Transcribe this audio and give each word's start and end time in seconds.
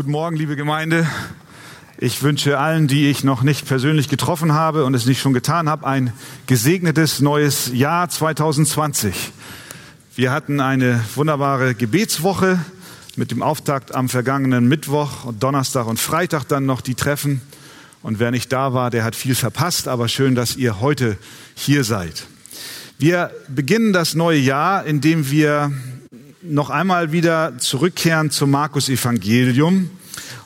Guten 0.00 0.12
Morgen, 0.12 0.36
liebe 0.36 0.56
Gemeinde. 0.56 1.06
Ich 1.98 2.22
wünsche 2.22 2.58
allen, 2.58 2.88
die 2.88 3.10
ich 3.10 3.22
noch 3.22 3.42
nicht 3.42 3.66
persönlich 3.66 4.08
getroffen 4.08 4.54
habe 4.54 4.86
und 4.86 4.94
es 4.94 5.04
nicht 5.04 5.20
schon 5.20 5.34
getan 5.34 5.68
habe, 5.68 5.86
ein 5.86 6.14
gesegnetes 6.46 7.20
neues 7.20 7.70
Jahr 7.74 8.08
2020. 8.08 9.30
Wir 10.16 10.32
hatten 10.32 10.58
eine 10.60 11.04
wunderbare 11.16 11.74
Gebetswoche 11.74 12.58
mit 13.16 13.30
dem 13.30 13.42
Auftakt 13.42 13.94
am 13.94 14.08
vergangenen 14.08 14.68
Mittwoch 14.68 15.24
und 15.26 15.42
Donnerstag 15.42 15.86
und 15.86 16.00
Freitag 16.00 16.44
dann 16.44 16.64
noch 16.64 16.80
die 16.80 16.94
Treffen. 16.94 17.42
Und 18.02 18.18
wer 18.20 18.30
nicht 18.30 18.50
da 18.54 18.72
war, 18.72 18.88
der 18.88 19.04
hat 19.04 19.14
viel 19.14 19.34
verpasst, 19.34 19.86
aber 19.86 20.08
schön, 20.08 20.34
dass 20.34 20.56
ihr 20.56 20.80
heute 20.80 21.18
hier 21.54 21.84
seid. 21.84 22.26
Wir 22.96 23.32
beginnen 23.48 23.92
das 23.92 24.14
neue 24.14 24.38
Jahr, 24.38 24.86
indem 24.86 25.30
wir 25.30 25.70
noch 26.42 26.70
einmal 26.70 27.12
wieder 27.12 27.58
zurückkehren 27.58 28.30
zum 28.30 28.50
Markus 28.50 28.88
Evangelium. 28.88 29.90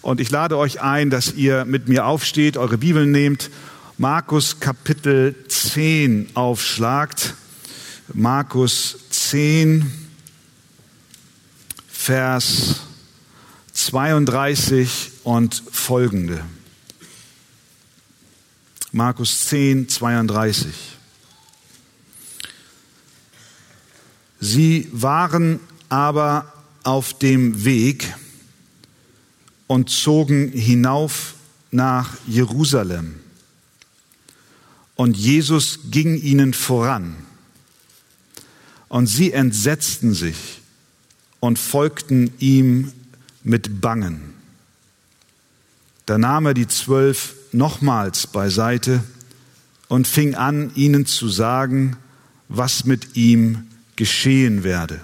Und 0.03 0.21
ich 0.21 0.31
lade 0.31 0.59
euch 0.59 0.81
ein, 0.81 1.11
dass 1.11 1.33
ihr 1.33 1.65
mit 1.65 1.89
mir 1.89 2.07
aufsteht, 2.07 2.57
eure 2.57 2.79
Bibel 2.79 3.07
nehmt, 3.07 3.51
Markus 3.97 4.59
Kapitel 4.61 5.35
10 5.49 6.31
aufschlagt. 6.35 7.35
Markus 8.13 8.97
10, 9.11 9.91
Vers 11.87 12.81
32 13.73 15.13
und 15.23 15.63
folgende. 15.71 16.45
Markus 18.93 19.47
10, 19.47 19.89
32. 19.89 20.75
Sie 24.41 24.89
waren 24.93 25.61
aber 25.95 26.53
auf 26.83 27.17
dem 27.17 27.65
Weg 27.65 28.13
und 29.69 29.91
zogen 29.91 30.51
hinauf 30.51 31.35
nach 31.71 32.17
Jerusalem. 32.27 33.15
Und 34.97 35.17
Jesus 35.17 35.79
ging 35.93 36.21
ihnen 36.21 36.53
voran. 36.53 37.15
Und 38.89 39.07
sie 39.07 39.33
entsetzten 39.33 40.15
sich 40.15 40.61
und 41.39 41.61
folgten 41.61 42.33
ihm 42.41 42.93
mit 43.45 43.81
Bangen. 43.81 44.35
Da 46.07 46.19
nahm 46.19 46.47
er 46.47 46.55
die 46.55 46.67
Zwölf 46.67 47.35
nochmals 47.53 48.27
beiseite 48.27 49.05
und 49.87 50.09
fing 50.09 50.35
an, 50.35 50.73
ihnen 50.75 51.07
zu 51.07 51.29
sagen, 51.29 51.97
was 52.49 52.85
mit 52.85 53.15
ihm 53.15 53.69
geschehen 53.95 54.65
werde 54.65 55.01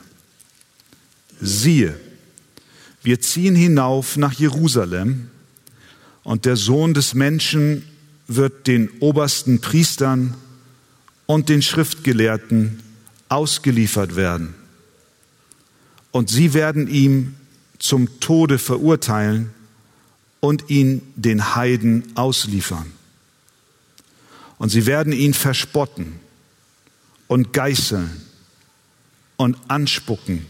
siehe, 1.41 1.99
wir 3.03 3.21
ziehen 3.21 3.55
hinauf 3.55 4.17
nach 4.17 4.33
Jerusalem 4.33 5.31
und 6.23 6.45
der 6.45 6.57
Sohn 6.57 6.95
des 6.95 7.15
Menschen 7.15 7.85
wird 8.29 8.67
den 8.67 8.91
obersten 9.01 9.61
Priestern 9.61 10.35
und 11.27 11.49
den 11.49 11.63
Schriftgelehrten 11.63 12.81
ausgeliefert 13.29 14.17
werden. 14.17 14.55
Und 16.11 16.29
sie 16.29 16.53
werden 16.53 16.89
ihm 16.89 17.35
zum 17.79 18.21
Tode 18.21 18.59
verurteilen 18.59 19.51
und 20.41 20.69
ihn 20.69 21.03
den 21.17 21.55
Heiden 21.55 22.05
ausliefern. 22.17 22.93
Und 24.59 24.69
sie 24.69 24.85
werden 24.87 25.13
ihn 25.13 25.33
verspotten 25.33 26.21
und 27.29 27.53
geißeln 27.53 28.11
und 29.37 29.57
anspucken 29.69 30.45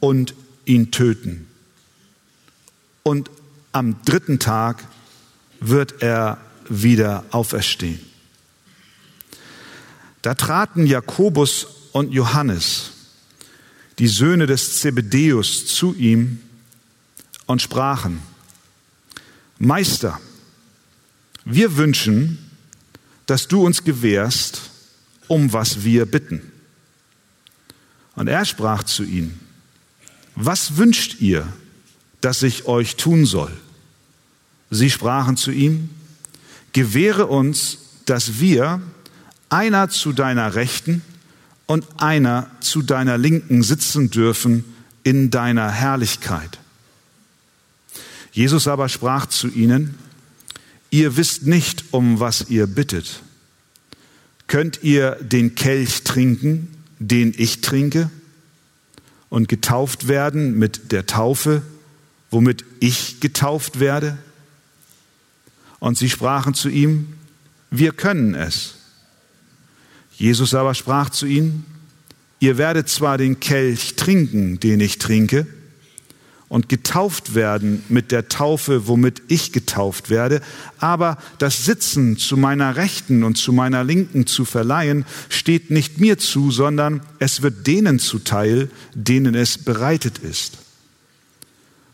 und 0.00 0.34
ihn 0.64 0.90
töten. 0.90 1.46
Und 3.02 3.30
am 3.72 4.02
dritten 4.04 4.38
Tag 4.38 4.84
wird 5.60 6.02
er 6.02 6.38
wieder 6.68 7.24
auferstehen. 7.30 8.00
Da 10.22 10.34
traten 10.34 10.86
Jakobus 10.86 11.66
und 11.92 12.12
Johannes, 12.12 12.90
die 13.98 14.08
Söhne 14.08 14.46
des 14.46 14.80
Zebedeus, 14.80 15.66
zu 15.66 15.94
ihm 15.94 16.40
und 17.46 17.62
sprachen, 17.62 18.20
Meister, 19.58 20.20
wir 21.44 21.76
wünschen, 21.76 22.38
dass 23.26 23.46
du 23.46 23.64
uns 23.64 23.84
gewährst, 23.84 24.62
um 25.28 25.52
was 25.52 25.84
wir 25.84 26.06
bitten. 26.06 26.52
Und 28.16 28.28
er 28.28 28.44
sprach 28.44 28.82
zu 28.82 29.04
ihnen, 29.04 29.45
was 30.36 30.76
wünscht 30.76 31.20
ihr, 31.20 31.48
dass 32.20 32.42
ich 32.42 32.66
euch 32.66 32.96
tun 32.96 33.24
soll? 33.24 33.52
Sie 34.70 34.90
sprachen 34.90 35.36
zu 35.36 35.50
ihm, 35.50 35.90
gewähre 36.72 37.26
uns, 37.26 37.78
dass 38.04 38.38
wir 38.38 38.80
einer 39.48 39.88
zu 39.88 40.12
deiner 40.12 40.54
Rechten 40.54 41.02
und 41.66 41.84
einer 41.98 42.50
zu 42.60 42.82
deiner 42.82 43.18
Linken 43.18 43.62
sitzen 43.62 44.10
dürfen 44.10 44.64
in 45.02 45.30
deiner 45.30 45.70
Herrlichkeit. 45.70 46.58
Jesus 48.32 48.68
aber 48.68 48.88
sprach 48.88 49.26
zu 49.26 49.48
ihnen, 49.48 49.94
ihr 50.90 51.16
wisst 51.16 51.46
nicht, 51.46 51.84
um 51.92 52.20
was 52.20 52.50
ihr 52.50 52.66
bittet. 52.66 53.22
Könnt 54.46 54.80
ihr 54.82 55.12
den 55.22 55.54
Kelch 55.54 56.02
trinken, 56.02 56.68
den 56.98 57.32
ich 57.36 57.62
trinke? 57.62 58.10
Und 59.28 59.48
getauft 59.48 60.08
werden 60.08 60.58
mit 60.58 60.92
der 60.92 61.06
Taufe, 61.06 61.62
womit 62.30 62.64
ich 62.80 63.20
getauft 63.20 63.80
werde? 63.80 64.18
Und 65.78 65.98
sie 65.98 66.10
sprachen 66.10 66.54
zu 66.54 66.68
ihm, 66.68 67.14
wir 67.70 67.92
können 67.92 68.34
es. 68.34 68.74
Jesus 70.12 70.54
aber 70.54 70.74
sprach 70.74 71.10
zu 71.10 71.26
ihnen, 71.26 71.66
ihr 72.40 72.58
werdet 72.58 72.88
zwar 72.88 73.18
den 73.18 73.40
Kelch 73.40 73.96
trinken, 73.96 74.60
den 74.60 74.80
ich 74.80 74.98
trinke, 74.98 75.46
und 76.48 76.68
getauft 76.68 77.34
werden 77.34 77.82
mit 77.88 78.12
der 78.12 78.28
Taufe, 78.28 78.86
womit 78.86 79.22
ich 79.28 79.52
getauft 79.52 80.10
werde, 80.10 80.40
aber 80.78 81.18
das 81.38 81.64
Sitzen 81.64 82.16
zu 82.16 82.36
meiner 82.36 82.76
Rechten 82.76 83.24
und 83.24 83.36
zu 83.36 83.52
meiner 83.52 83.82
Linken 83.82 84.26
zu 84.26 84.44
verleihen, 84.44 85.04
steht 85.28 85.70
nicht 85.70 85.98
mir 85.98 86.18
zu, 86.18 86.50
sondern 86.50 87.00
es 87.18 87.42
wird 87.42 87.66
denen 87.66 87.98
zuteil, 87.98 88.70
denen 88.94 89.34
es 89.34 89.58
bereitet 89.58 90.18
ist. 90.18 90.58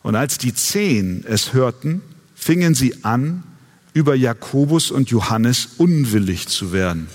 Und 0.02 0.16
als 0.16 0.36
die 0.36 0.54
Zehn 0.54 1.24
es 1.26 1.54
hörten, 1.54 2.02
fingen 2.34 2.74
sie 2.74 3.04
an, 3.04 3.44
über 3.94 4.14
Jakobus 4.14 4.90
und 4.90 5.10
Johannes 5.10 5.68
unwillig 5.78 6.48
zu 6.48 6.72
werden. 6.72 7.08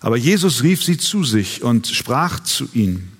Aber 0.00 0.16
Jesus 0.16 0.62
rief 0.62 0.82
sie 0.84 0.96
zu 0.96 1.24
sich 1.24 1.62
und 1.62 1.86
sprach 1.86 2.40
zu 2.40 2.68
ihnen, 2.72 3.12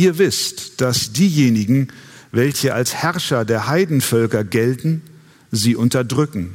Ihr 0.00 0.16
wisst, 0.16 0.80
dass 0.80 1.12
diejenigen, 1.12 1.88
welche 2.32 2.72
als 2.72 2.94
Herrscher 2.94 3.44
der 3.44 3.66
Heidenvölker 3.66 4.44
gelten, 4.44 5.02
sie 5.52 5.76
unterdrücken 5.76 6.54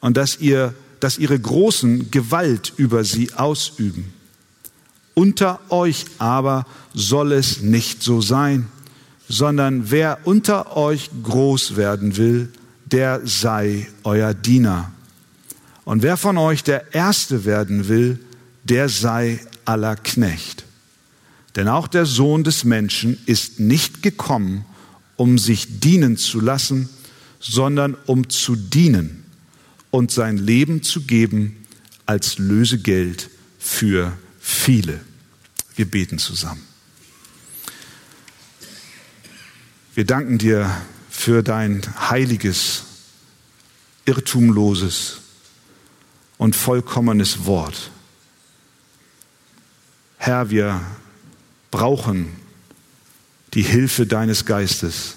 und 0.00 0.18
dass, 0.18 0.38
ihr, 0.38 0.74
dass 1.00 1.16
ihre 1.16 1.38
Großen 1.38 2.10
Gewalt 2.10 2.74
über 2.76 3.04
sie 3.04 3.32
ausüben. 3.32 4.12
Unter 5.14 5.60
euch 5.70 6.04
aber 6.18 6.66
soll 6.92 7.32
es 7.32 7.62
nicht 7.62 8.02
so 8.02 8.20
sein, 8.20 8.68
sondern 9.26 9.90
wer 9.90 10.18
unter 10.24 10.76
euch 10.76 11.08
groß 11.22 11.76
werden 11.76 12.18
will, 12.18 12.50
der 12.84 13.22
sei 13.24 13.88
euer 14.02 14.34
Diener. 14.34 14.92
Und 15.86 16.02
wer 16.02 16.18
von 16.18 16.36
euch 16.36 16.62
der 16.64 16.92
Erste 16.92 17.46
werden 17.46 17.88
will, 17.88 18.18
der 18.62 18.90
sei 18.90 19.40
aller 19.64 19.96
Knecht. 19.96 20.63
Denn 21.56 21.68
auch 21.68 21.86
der 21.86 22.06
Sohn 22.06 22.44
des 22.44 22.64
Menschen 22.64 23.18
ist 23.26 23.60
nicht 23.60 24.02
gekommen, 24.02 24.64
um 25.16 25.38
sich 25.38 25.80
dienen 25.80 26.16
zu 26.16 26.40
lassen, 26.40 26.88
sondern 27.38 27.94
um 28.06 28.28
zu 28.28 28.56
dienen 28.56 29.24
und 29.90 30.10
sein 30.10 30.36
Leben 30.36 30.82
zu 30.82 31.02
geben 31.02 31.64
als 32.06 32.38
Lösegeld 32.38 33.30
für 33.58 34.16
viele. 34.40 35.00
Wir 35.76 35.84
beten 35.84 36.18
zusammen. 36.18 36.62
Wir 39.94 40.04
danken 40.04 40.38
dir 40.38 40.70
für 41.08 41.42
dein 41.44 41.82
heiliges, 42.10 42.82
irrtumloses 44.06 45.18
und 46.36 46.56
vollkommenes 46.56 47.44
Wort. 47.46 47.92
Herr, 50.16 50.50
wir 50.50 50.80
brauchen 51.74 52.28
die 53.52 53.62
Hilfe 53.62 54.06
deines 54.06 54.44
Geistes, 54.44 55.16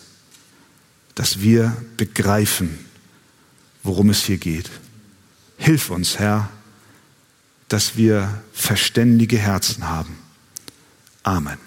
dass 1.14 1.40
wir 1.40 1.78
begreifen, 1.98 2.80
worum 3.84 4.10
es 4.10 4.24
hier 4.24 4.40
geht. 4.40 4.72
Hilf 5.60 5.92
uns, 5.92 6.18
Herr, 6.18 6.50
dass 7.68 7.96
wir 7.96 8.42
verständige 8.54 9.38
Herzen 9.38 9.88
haben. 9.88 10.18
Amen. 11.22 11.60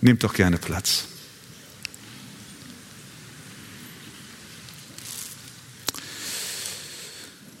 Nehmt 0.00 0.24
doch 0.24 0.34
gerne 0.34 0.58
Platz. 0.58 1.04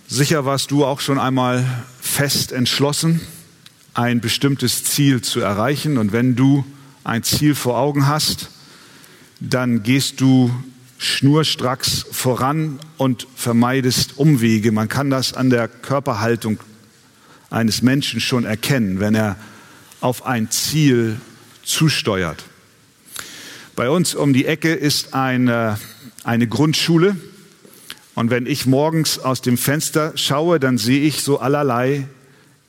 Sicher 0.08 0.44
warst 0.44 0.72
du 0.72 0.84
auch 0.84 0.98
schon 0.98 1.20
einmal 1.20 1.84
fest 2.00 2.50
entschlossen, 2.50 3.20
ein 3.94 4.20
bestimmtes 4.20 4.84
Ziel 4.84 5.22
zu 5.22 5.40
erreichen. 5.40 5.98
Und 5.98 6.12
wenn 6.12 6.36
du 6.36 6.64
ein 7.04 7.22
Ziel 7.22 7.54
vor 7.54 7.78
Augen 7.78 8.06
hast, 8.06 8.50
dann 9.40 9.82
gehst 9.82 10.20
du 10.20 10.50
schnurstracks 10.98 12.06
voran 12.10 12.78
und 12.96 13.26
vermeidest 13.34 14.18
Umwege. 14.18 14.70
Man 14.70 14.88
kann 14.88 15.10
das 15.10 15.34
an 15.34 15.50
der 15.50 15.66
Körperhaltung 15.66 16.60
eines 17.50 17.82
Menschen 17.82 18.20
schon 18.20 18.44
erkennen, 18.44 19.00
wenn 19.00 19.14
er 19.14 19.36
auf 20.00 20.24
ein 20.24 20.50
Ziel 20.50 21.20
zusteuert. 21.64 22.44
Bei 23.74 23.90
uns 23.90 24.14
um 24.14 24.32
die 24.32 24.46
Ecke 24.46 24.72
ist 24.72 25.14
eine, 25.14 25.78
eine 26.24 26.46
Grundschule. 26.46 27.16
Und 28.14 28.30
wenn 28.30 28.46
ich 28.46 28.66
morgens 28.66 29.18
aus 29.18 29.40
dem 29.40 29.56
Fenster 29.56 30.12
schaue, 30.16 30.60
dann 30.60 30.78
sehe 30.78 31.00
ich 31.00 31.22
so 31.22 31.40
allerlei 31.40 32.06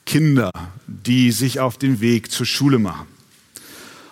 Kinder, 0.05 0.51
die 0.87 1.31
sich 1.31 1.59
auf 1.59 1.77
den 1.77 2.01
Weg 2.01 2.31
zur 2.31 2.45
Schule 2.45 2.79
machen. 2.79 3.07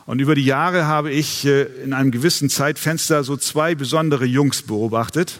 Und 0.05 0.19
über 0.19 0.35
die 0.35 0.45
Jahre 0.45 0.85
habe 0.85 1.11
ich 1.11 1.45
äh, 1.45 1.63
in 1.83 1.93
einem 1.93 2.11
gewissen 2.11 2.49
Zeitfenster 2.49 3.23
so 3.23 3.37
zwei 3.37 3.75
besondere 3.75 4.25
Jungs 4.25 4.61
beobachtet. 4.61 5.39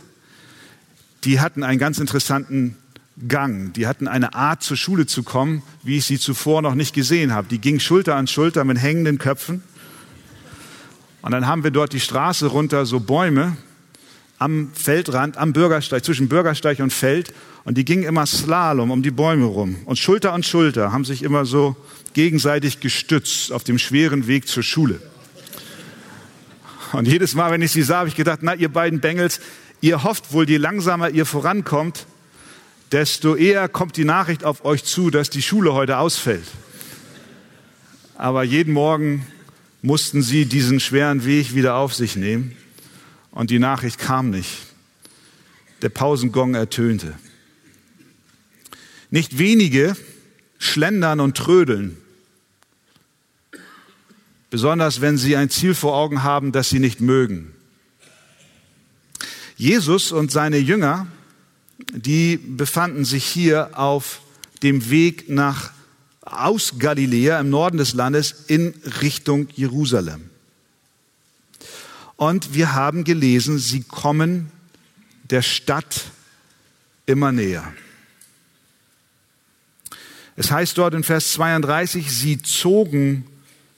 Die 1.23 1.39
hatten 1.39 1.63
einen 1.63 1.79
ganz 1.79 1.99
interessanten 1.99 2.77
Gang. 3.27 3.73
Die 3.73 3.87
hatten 3.87 4.07
eine 4.07 4.33
Art, 4.33 4.63
zur 4.63 4.77
Schule 4.77 5.05
zu 5.05 5.23
kommen, 5.23 5.63
wie 5.83 5.97
ich 5.97 6.05
sie 6.05 6.19
zuvor 6.19 6.61
noch 6.61 6.75
nicht 6.75 6.93
gesehen 6.93 7.33
habe. 7.33 7.47
Die 7.49 7.59
gingen 7.59 7.79
Schulter 7.79 8.15
an 8.15 8.27
Schulter 8.27 8.63
mit 8.63 8.81
hängenden 8.81 9.17
Köpfen. 9.17 9.63
Und 11.21 11.31
dann 11.31 11.45
haben 11.47 11.63
wir 11.63 11.71
dort 11.71 11.93
die 11.93 11.99
Straße 11.99 12.47
runter 12.47 12.85
so 12.85 12.99
Bäume 12.99 13.57
am 14.41 14.71
Feldrand, 14.73 15.37
am 15.37 15.53
Bürgersteig, 15.53 16.03
zwischen 16.03 16.27
Bürgersteig 16.27 16.79
und 16.79 16.91
Feld. 16.91 17.31
Und 17.63 17.77
die 17.77 17.85
gingen 17.85 18.03
immer 18.03 18.25
Slalom 18.25 18.89
um 18.89 19.03
die 19.03 19.11
Bäume 19.11 19.45
rum. 19.45 19.75
Und 19.85 19.99
Schulter 19.99 20.33
an 20.33 20.41
Schulter 20.41 20.91
haben 20.91 21.05
sich 21.05 21.21
immer 21.21 21.45
so 21.45 21.75
gegenseitig 22.13 22.79
gestützt 22.79 23.51
auf 23.51 23.63
dem 23.63 23.77
schweren 23.77 24.25
Weg 24.25 24.47
zur 24.47 24.63
Schule. 24.63 24.99
Und 26.91 27.07
jedes 27.07 27.35
Mal, 27.35 27.51
wenn 27.51 27.61
ich 27.61 27.71
sie 27.71 27.83
sah, 27.83 27.99
habe 27.99 28.09
ich 28.09 28.15
gedacht, 28.15 28.39
na, 28.41 28.55
ihr 28.55 28.69
beiden 28.69 28.99
Bengels, 28.99 29.41
ihr 29.79 30.03
hofft 30.03 30.33
wohl, 30.33 30.49
je 30.49 30.57
langsamer 30.57 31.11
ihr 31.11 31.27
vorankommt, 31.27 32.07
desto 32.91 33.35
eher 33.35 33.69
kommt 33.69 33.95
die 33.95 34.05
Nachricht 34.05 34.43
auf 34.43 34.65
euch 34.65 34.83
zu, 34.83 35.11
dass 35.11 35.29
die 35.29 35.43
Schule 35.43 35.73
heute 35.73 35.99
ausfällt. 35.99 36.47
Aber 38.17 38.43
jeden 38.43 38.73
Morgen 38.73 39.27
mussten 39.83 40.23
sie 40.23 40.45
diesen 40.45 40.79
schweren 40.79 41.25
Weg 41.25 41.53
wieder 41.53 41.75
auf 41.75 41.93
sich 41.93 42.15
nehmen 42.15 42.57
und 43.31 43.49
die 43.49 43.59
Nachricht 43.59 43.97
kam 43.97 44.29
nicht. 44.29 44.57
Der 45.81 45.89
Pausengong 45.89 46.53
ertönte. 46.53 47.17
Nicht 49.09 49.37
wenige 49.37 49.95
schlendern 50.59 51.19
und 51.19 51.35
trödeln, 51.35 51.97
besonders 54.49 55.01
wenn 55.01 55.17
sie 55.17 55.35
ein 55.35 55.49
Ziel 55.49 55.73
vor 55.73 55.95
Augen 55.95 56.23
haben, 56.23 56.51
das 56.51 56.69
sie 56.69 56.79
nicht 56.79 57.01
mögen. 57.01 57.53
Jesus 59.57 60.11
und 60.11 60.31
seine 60.31 60.57
Jünger, 60.57 61.07
die 61.91 62.37
befanden 62.37 63.05
sich 63.05 63.25
hier 63.25 63.77
auf 63.77 64.21
dem 64.63 64.89
Weg 64.89 65.29
nach 65.29 65.71
aus 66.21 66.73
Galiläa 66.77 67.39
im 67.39 67.49
Norden 67.49 67.77
des 67.77 67.93
Landes 67.93 68.45
in 68.47 68.73
Richtung 69.01 69.47
Jerusalem. 69.55 70.30
Und 72.21 72.53
wir 72.53 72.75
haben 72.75 73.03
gelesen, 73.03 73.57
sie 73.57 73.81
kommen 73.81 74.51
der 75.31 75.41
Stadt 75.41 76.03
immer 77.07 77.31
näher. 77.31 77.63
Es 80.35 80.51
heißt 80.51 80.77
dort 80.77 80.93
in 80.93 81.03
Vers 81.03 81.33
32, 81.33 82.11
sie 82.11 82.39
zogen 82.39 83.25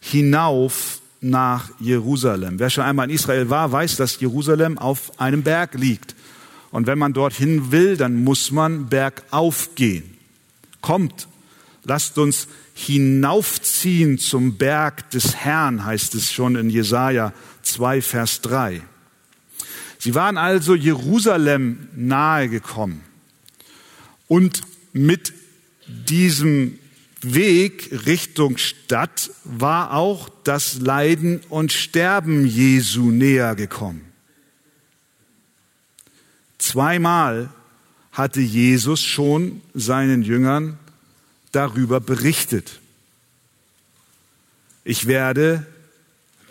hinauf 0.02 1.00
nach 1.22 1.70
Jerusalem. 1.80 2.60
Wer 2.60 2.70
schon 2.70 2.84
einmal 2.84 3.10
in 3.10 3.16
Israel 3.16 3.50
war, 3.50 3.72
weiß, 3.72 3.96
dass 3.96 4.20
Jerusalem 4.20 4.78
auf 4.78 5.18
einem 5.22 5.44
Berg 5.44 5.76
liegt. 5.76 6.14
Und 6.70 6.86
wenn 6.86 7.00
man 7.00 7.14
dorthin 7.14 7.72
will, 7.72 7.96
dann 7.96 8.26
muss 8.26 8.52
man 8.52 8.90
bergauf 8.90 9.74
gehen. 9.76 10.18
Kommt, 10.82 11.30
lasst 11.86 12.18
uns 12.18 12.50
hinaufziehen 12.74 14.18
zum 14.18 14.58
Berg 14.58 15.10
des 15.12 15.34
Herrn, 15.38 15.86
heißt 15.86 16.14
es 16.16 16.34
schon 16.34 16.58
in 16.58 16.70
Jesaja 16.70 17.32
2, 17.64 18.02
Vers 18.02 18.42
3. 18.42 18.82
Sie 19.98 20.16
waren 20.16 20.38
also 20.38 20.76
Jerusalem 20.76 21.88
nahe 21.96 22.50
gekommen. 22.50 23.04
Und 24.28 24.62
mit 24.92 25.34
diesem 25.88 26.78
Weg 27.22 28.06
Richtung 28.06 28.58
Stadt 28.58 29.32
war 29.46 29.94
auch 29.94 30.30
das 30.44 30.76
Leiden 30.76 31.42
und 31.50 31.72
Sterben 31.72 32.46
Jesu 32.46 33.12
näher 33.12 33.56
gekommen. 33.56 34.02
Zweimal 36.58 37.50
hatte 38.12 38.42
Jesus 38.42 39.02
schon 39.02 39.62
seinen 39.74 40.22
Jüngern 40.22 40.78
darüber 41.52 42.00
berichtet. 42.00 42.80
Ich 44.84 45.08
werde 45.08 45.66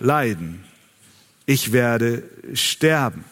leiden. 0.00 0.64
Ich 1.46 1.72
werde 1.72 2.22
sterben. 2.54 3.24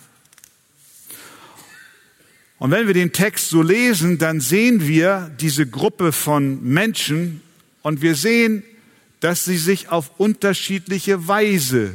Und 2.58 2.70
wenn 2.70 2.86
wir 2.86 2.94
den 2.94 3.12
Text 3.12 3.48
so 3.48 3.62
lesen, 3.62 4.18
dann 4.18 4.40
sehen 4.40 4.86
wir 4.86 5.34
diese 5.40 5.66
Gruppe 5.66 6.12
von 6.12 6.62
Menschen 6.62 7.40
und 7.82 8.02
wir 8.02 8.14
sehen, 8.14 8.62
dass 9.20 9.44
sie 9.44 9.56
sich 9.56 9.88
auf 9.88 10.18
unterschiedliche 10.18 11.26
Weise 11.26 11.94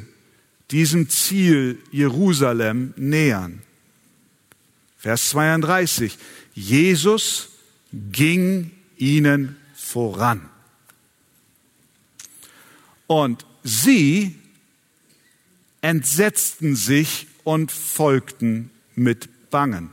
diesem 0.71 1.09
Ziel 1.09 1.79
Jerusalem 1.91 2.93
nähern. 2.97 3.61
Vers 4.97 5.29
32. 5.29 6.17
Jesus 6.55 7.49
ging 7.93 8.71
ihnen 8.97 9.57
voran. 9.75 10.49
Und 13.05 13.45
sie 13.63 14.35
entsetzten 15.85 16.75
sich 16.75 17.27
und 17.43 17.71
folgten 17.71 18.71
mit 18.95 19.51
Bangen 19.51 19.91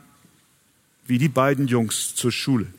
wie 1.04 1.18
die 1.18 1.28
beiden 1.28 1.68
Jungs 1.68 2.14
zur 2.14 2.32
Schule, 2.32 2.72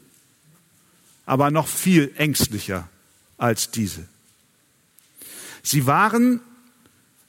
aber 1.27 1.51
noch 1.51 1.67
viel 1.67 2.12
ängstlicher 2.17 2.89
als 3.38 3.70
diese. 3.70 4.08
Sie 5.62 5.86
waren, 5.86 6.41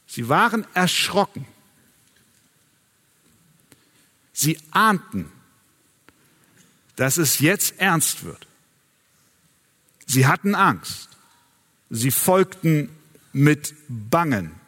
sie 0.07 0.31
waren 0.31 0.67
erschrocken. 0.73 1.45
Sie 4.33 4.59
ahnten, 4.71 5.31
dass 6.97 7.19
es 7.19 7.41
jetzt 7.41 7.79
ernst 7.79 8.25
wird. 8.25 8.47
Sie 10.07 10.27
hatten 10.27 10.55
Angst. 10.55 11.11
Sie 11.91 12.11
folgten 12.11 12.89
mit 13.35 13.75
Bangen. 13.89 14.64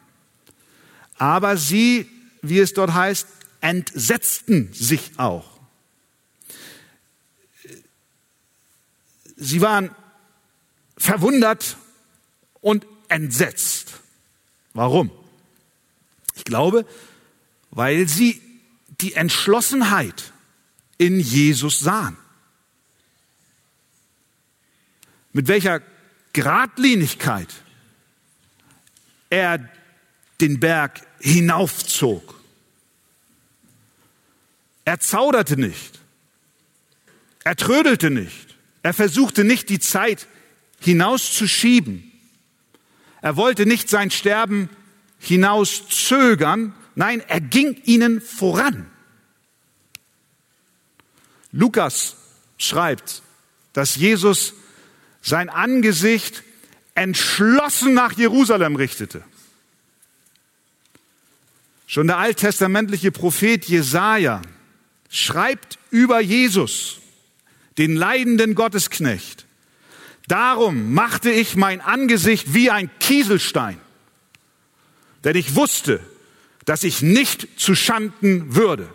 Aber 1.17 1.57
sie, 1.57 2.09
wie 2.41 2.59
es 2.59 2.73
dort 2.73 2.93
heißt, 2.93 3.27
entsetzten 3.61 4.71
sich 4.73 5.11
auch. 5.17 5.59
Sie 9.35 9.61
waren 9.61 9.91
verwundert 10.97 11.77
und 12.61 12.85
entsetzt. 13.07 13.93
Warum? 14.73 15.11
Ich 16.35 16.43
glaube, 16.43 16.85
weil 17.71 18.07
sie 18.07 18.41
die 19.01 19.13
Entschlossenheit 19.13 20.33
in 20.97 21.19
Jesus 21.19 21.79
sahen. 21.79 22.17
Mit 25.33 25.47
welcher 25.47 25.81
Gradlinigkeit 26.33 27.53
er 29.29 29.69
den 30.41 30.59
Berg 30.59 31.01
hinaufzog. 31.19 32.35
Er 34.85 34.99
zauderte 34.99 35.57
nicht. 35.57 35.99
Er 37.43 37.55
trödelte 37.55 38.09
nicht. 38.09 38.55
Er 38.83 38.93
versuchte 38.93 39.43
nicht 39.43 39.69
die 39.69 39.79
Zeit 39.79 40.27
hinauszuschieben. 40.79 42.11
Er 43.21 43.35
wollte 43.35 43.65
nicht 43.65 43.89
sein 43.89 44.11
Sterben 44.11 44.69
hinauszögern. 45.19 46.73
Nein, 46.95 47.21
er 47.27 47.41
ging 47.41 47.81
ihnen 47.83 48.21
voran. 48.21 48.89
Lukas 51.51 52.15
schreibt, 52.57 53.23
dass 53.73 53.95
Jesus 53.95 54.53
sein 55.21 55.49
Angesicht 55.49 56.43
entschlossen 56.95 57.93
nach 57.93 58.13
Jerusalem 58.13 58.75
richtete. 58.75 59.23
Schon 61.89 62.07
der 62.07 62.17
alttestamentliche 62.17 63.13
Prophet 63.13 63.63
Jesaja 63.65 64.41
schreibt 65.09 65.79
über 65.89 66.19
Jesus 66.19 66.97
den 67.77 67.95
leidenden 67.95 68.55
Gottesknecht. 68.55 69.45
Darum 70.27 70.93
machte 70.93 71.31
ich 71.31 71.55
mein 71.55 71.79
Angesicht 71.79 72.53
wie 72.53 72.69
ein 72.69 72.89
Kieselstein, 72.99 73.79
denn 75.23 75.37
ich 75.37 75.55
wusste, 75.55 76.01
dass 76.65 76.83
ich 76.83 77.01
nicht 77.01 77.47
zu 77.57 77.73
Schanden 77.73 78.53
würde. 78.53 78.89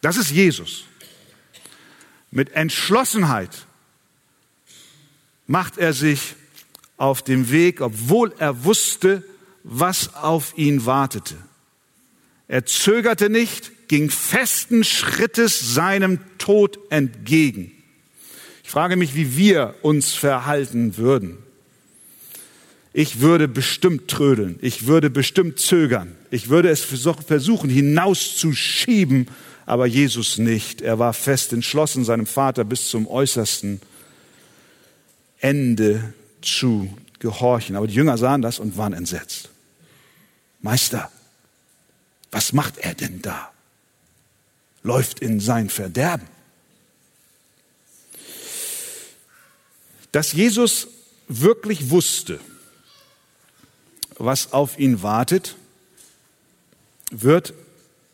Das 0.00 0.16
ist 0.16 0.30
Jesus. 0.30 0.84
Mit 2.30 2.52
Entschlossenheit 2.52 3.66
macht 5.48 5.76
er 5.76 5.92
sich 5.92 6.36
auf 6.96 7.22
dem 7.22 7.50
Weg, 7.50 7.80
obwohl 7.80 8.32
er 8.38 8.62
wusste, 8.62 9.24
was 9.64 10.14
auf 10.14 10.56
ihn 10.56 10.86
wartete. 10.86 11.36
Er 12.50 12.66
zögerte 12.66 13.30
nicht, 13.30 13.70
ging 13.86 14.10
festen 14.10 14.82
Schrittes 14.82 15.72
seinem 15.72 16.18
Tod 16.38 16.80
entgegen. 16.90 17.70
Ich 18.64 18.70
frage 18.70 18.96
mich, 18.96 19.14
wie 19.14 19.36
wir 19.36 19.76
uns 19.82 20.14
verhalten 20.14 20.96
würden. 20.96 21.38
Ich 22.92 23.20
würde 23.20 23.46
bestimmt 23.46 24.08
trödeln, 24.08 24.58
ich 24.62 24.88
würde 24.88 25.10
bestimmt 25.10 25.60
zögern, 25.60 26.16
ich 26.32 26.48
würde 26.48 26.70
es 26.70 26.82
versuchen 26.82 27.70
hinauszuschieben, 27.70 29.28
aber 29.64 29.86
Jesus 29.86 30.36
nicht. 30.36 30.82
Er 30.82 30.98
war 30.98 31.12
fest 31.12 31.52
entschlossen, 31.52 32.04
seinem 32.04 32.26
Vater 32.26 32.64
bis 32.64 32.88
zum 32.88 33.06
äußersten 33.06 33.80
Ende 35.38 36.14
zu 36.42 36.92
gehorchen. 37.20 37.76
Aber 37.76 37.86
die 37.86 37.94
Jünger 37.94 38.18
sahen 38.18 38.42
das 38.42 38.58
und 38.58 38.76
waren 38.76 38.92
entsetzt. 38.92 39.50
Meister, 40.60 41.12
was 42.30 42.52
macht 42.52 42.78
er 42.78 42.94
denn 42.94 43.22
da? 43.22 43.50
Läuft 44.82 45.20
in 45.20 45.40
sein 45.40 45.68
Verderben. 45.68 46.26
Dass 50.12 50.32
Jesus 50.32 50.88
wirklich 51.28 51.90
wusste, 51.90 52.40
was 54.18 54.52
auf 54.52 54.78
ihn 54.78 55.02
wartet, 55.02 55.56
wird 57.10 57.54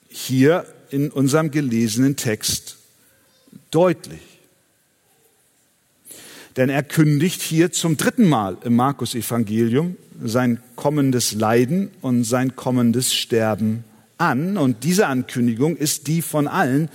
hier 0.09 0.67
in 0.91 1.11
unserem 1.11 1.51
gelesenen 1.51 2.17
Text 2.17 2.77
deutlich. 3.71 4.21
Denn 6.57 6.71
er 6.71 6.83
kündigt 6.83 7.43
hier 7.43 7.71
zum 7.73 7.97
dritten 7.97 8.29
Mal 8.29 8.57
im 8.65 8.77
Markus-Evangelium 8.77 9.97
sein 10.23 10.63
kommendes 10.75 11.33
Leiden 11.33 11.91
und 12.01 12.25
sein 12.25 12.57
kommendes 12.57 13.13
Sterben 13.13 13.85
an. 14.19 14.57
Und 14.57 14.85
diese 14.85 15.07
Ankündigung 15.07 15.77
ist 15.77 16.07
die 16.07 16.23
von 16.23 16.49
allen 16.49 16.89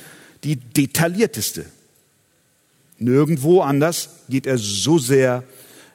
die 0.43 0.55
detaillierteste. 0.55 1.65
Nirgendwo 2.97 3.61
anders 3.61 4.09
geht 4.29 4.45
er 4.45 4.57
so 4.57 4.97
sehr 4.97 5.43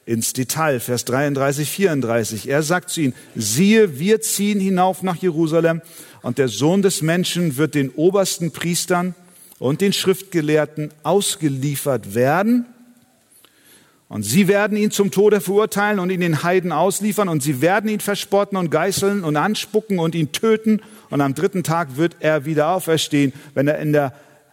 ins 0.06 0.32
Detail. 0.32 0.80
Vers 0.80 1.04
33, 1.04 1.68
34. 1.68 2.48
Er 2.48 2.62
sagt 2.62 2.90
zu 2.90 3.00
ihnen, 3.00 3.14
siehe, 3.34 3.98
wir 3.98 4.20
ziehen 4.20 4.60
hinauf 4.60 5.02
nach 5.02 5.16
Jerusalem 5.16 5.82
und 6.22 6.38
der 6.38 6.48
Sohn 6.48 6.82
des 6.82 7.02
Menschen 7.02 7.56
wird 7.56 7.74
den 7.74 7.90
obersten 7.90 8.50
Priestern 8.52 9.14
und 9.58 9.80
den 9.80 9.92
Schriftgelehrten 9.92 10.90
ausgeliefert 11.02 12.14
werden 12.14 12.66
und 14.08 14.22
sie 14.22 14.46
werden 14.46 14.76
ihn 14.76 14.92
zum 14.92 15.10
Tode 15.10 15.40
verurteilen 15.40 15.98
und 15.98 16.10
ihn 16.10 16.20
den 16.20 16.44
Heiden 16.44 16.70
ausliefern 16.70 17.28
und 17.28 17.42
sie 17.42 17.60
werden 17.60 17.90
ihn 17.90 18.00
verspotten 18.00 18.56
und 18.56 18.70
geißeln 18.70 19.24
und 19.24 19.36
anspucken 19.36 19.98
und 19.98 20.14
ihn 20.14 20.30
töten 20.30 20.80
und 21.10 21.20
am 21.20 21.34
dritten 21.34 21.64
Tag 21.64 21.96
wird 21.96 22.16
er 22.20 22.44
wieder 22.44 22.68
auferstehen. 22.68 23.32
Wenn 23.54 23.66
er 23.66 23.78
in 23.78 23.92
der 23.92 24.12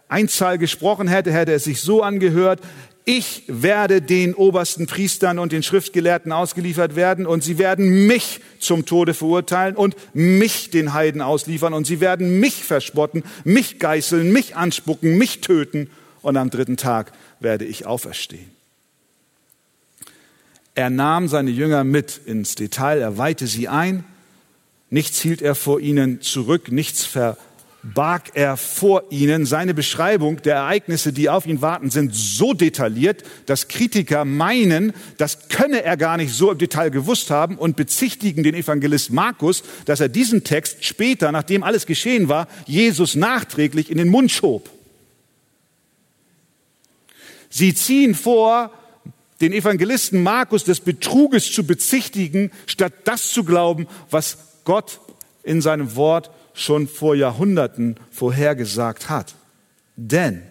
Einzahl 0.09 0.57
gesprochen 0.57 1.07
hätte, 1.07 1.31
hätte 1.31 1.53
es 1.53 1.65
sich 1.65 1.81
so 1.81 2.01
angehört, 2.01 2.61
ich 3.05 3.43
werde 3.47 4.01
den 4.01 4.33
obersten 4.33 4.87
Priestern 4.87 5.37
und 5.37 5.51
den 5.51 5.61
Schriftgelehrten 5.61 6.31
ausgeliefert 6.31 6.95
werden 6.95 7.25
und 7.25 7.43
sie 7.43 7.57
werden 7.57 8.07
mich 8.07 8.39
zum 8.59 8.85
Tode 8.85 9.13
verurteilen 9.13 9.75
und 9.75 9.95
mich 10.13 10.69
den 10.69 10.93
Heiden 10.93 11.21
ausliefern 11.21 11.73
und 11.73 11.85
sie 11.85 11.99
werden 11.99 12.39
mich 12.39 12.63
verspotten, 12.63 13.23
mich 13.43 13.77
geißeln, 13.77 14.31
mich 14.31 14.55
anspucken, 14.55 15.17
mich 15.17 15.41
töten 15.41 15.89
und 16.21 16.37
am 16.37 16.49
dritten 16.49 16.77
Tag 16.77 17.11
werde 17.41 17.65
ich 17.65 17.85
auferstehen. 17.85 18.62
Er 20.75 20.89
nahm 20.89 21.27
seine 21.27 21.51
Jünger 21.51 21.83
mit 21.83 22.19
ins 22.25 22.55
Detail, 22.55 22.99
er 22.99 23.17
weihte 23.17 23.45
sie 23.45 23.67
ein, 23.67 24.03
nichts 24.89 25.21
hielt 25.21 25.41
er 25.41 25.53
vor 25.53 25.79
ihnen 25.79 26.21
zurück, 26.21 26.71
nichts 26.71 27.05
verbarg 27.05 28.31
er 28.33 28.57
vor 28.57 29.03
ihnen. 29.11 29.45
Seine 29.45 29.75
Beschreibung 29.75 30.41
der 30.41 30.55
Ereignisse, 30.55 31.13
die 31.13 31.29
auf 31.29 31.45
ihn 31.45 31.61
warten, 31.61 31.91
sind 31.91 32.15
so 32.15 32.53
detailliert, 32.53 33.23
dass 33.45 33.67
Kritiker 33.67 34.25
meinen, 34.25 34.93
das 35.17 35.47
könne 35.49 35.83
er 35.83 35.95
gar 35.95 36.17
nicht 36.17 36.33
so 36.33 36.51
im 36.51 36.57
Detail 36.57 36.89
gewusst 36.89 37.29
haben 37.29 37.59
und 37.59 37.75
bezichtigen 37.75 38.41
den 38.41 38.55
Evangelist 38.55 39.11
Markus, 39.11 39.63
dass 39.85 39.99
er 39.99 40.09
diesen 40.09 40.43
Text 40.43 40.83
später, 40.83 41.31
nachdem 41.31 41.61
alles 41.61 41.85
geschehen 41.85 42.29
war, 42.29 42.47
Jesus 42.65 43.13
nachträglich 43.13 43.91
in 43.91 43.99
den 43.99 44.09
Mund 44.09 44.31
schob. 44.31 44.71
Sie 47.51 47.75
ziehen 47.75 48.15
vor, 48.15 48.71
den 49.41 49.53
Evangelisten 49.53 50.23
Markus 50.23 50.63
des 50.63 50.79
Betruges 50.79 51.51
zu 51.51 51.65
bezichtigen, 51.65 52.51
statt 52.65 52.93
das 53.05 53.31
zu 53.31 53.43
glauben, 53.43 53.87
was 54.09 54.37
Gott 54.63 54.99
in 55.43 55.61
seinem 55.61 55.95
Wort 55.95 56.31
schon 56.53 56.87
vor 56.87 57.15
Jahrhunderten 57.15 57.97
vorhergesagt 58.11 59.09
hat. 59.09 59.35
Denn 59.95 60.43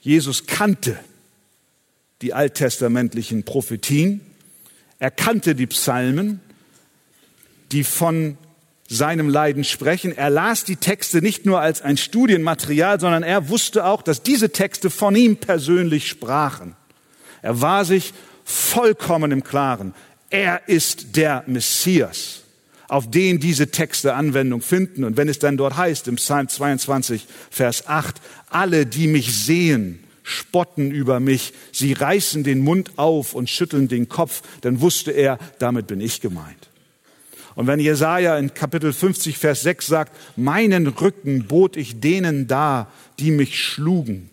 Jesus 0.00 0.46
kannte 0.46 0.98
die 2.22 2.34
alttestamentlichen 2.34 3.44
Prophetien, 3.44 4.20
er 4.98 5.10
kannte 5.10 5.54
die 5.54 5.66
Psalmen, 5.66 6.40
die 7.72 7.84
von 7.84 8.36
seinem 8.88 9.28
Leiden 9.28 9.64
sprechen. 9.64 10.16
Er 10.16 10.30
las 10.30 10.64
die 10.64 10.76
Texte 10.76 11.22
nicht 11.22 11.46
nur 11.46 11.60
als 11.60 11.80
ein 11.80 11.96
Studienmaterial, 11.96 13.00
sondern 13.00 13.22
er 13.22 13.48
wusste 13.48 13.86
auch, 13.86 14.02
dass 14.02 14.22
diese 14.22 14.50
Texte 14.50 14.90
von 14.90 15.14
ihm 15.14 15.36
persönlich 15.36 16.08
sprachen. 16.08 16.76
Er 17.42 17.60
war 17.60 17.84
sich 17.84 18.12
vollkommen 18.44 19.32
im 19.32 19.44
Klaren. 19.44 19.94
Er 20.30 20.68
ist 20.68 21.16
der 21.16 21.44
Messias, 21.46 22.42
auf 22.88 23.10
den 23.10 23.40
diese 23.40 23.70
Texte 23.70 24.14
Anwendung 24.14 24.60
finden. 24.60 25.04
Und 25.04 25.16
wenn 25.16 25.28
es 25.28 25.38
dann 25.38 25.56
dort 25.56 25.76
heißt, 25.76 26.08
im 26.08 26.16
Psalm 26.16 26.48
22, 26.48 27.26
Vers 27.50 27.86
8, 27.86 28.20
alle, 28.48 28.86
die 28.86 29.06
mich 29.06 29.34
sehen, 29.44 30.04
spotten 30.22 30.90
über 30.90 31.20
mich, 31.20 31.52
sie 31.72 31.92
reißen 31.92 32.44
den 32.44 32.60
Mund 32.60 32.92
auf 32.96 33.34
und 33.34 33.50
schütteln 33.50 33.88
den 33.88 34.08
Kopf, 34.08 34.42
dann 34.60 34.80
wusste 34.80 35.10
er, 35.10 35.38
damit 35.58 35.86
bin 35.86 36.00
ich 36.00 36.20
gemeint. 36.20 36.68
Und 37.56 37.66
wenn 37.66 37.80
Jesaja 37.80 38.38
in 38.38 38.54
Kapitel 38.54 38.92
50, 38.92 39.36
Vers 39.36 39.62
6 39.62 39.86
sagt, 39.86 40.16
meinen 40.36 40.86
Rücken 40.86 41.46
bot 41.46 41.76
ich 41.76 42.00
denen 42.00 42.46
dar, 42.46 42.90
die 43.18 43.32
mich 43.32 43.60
schlugen, 43.60 44.30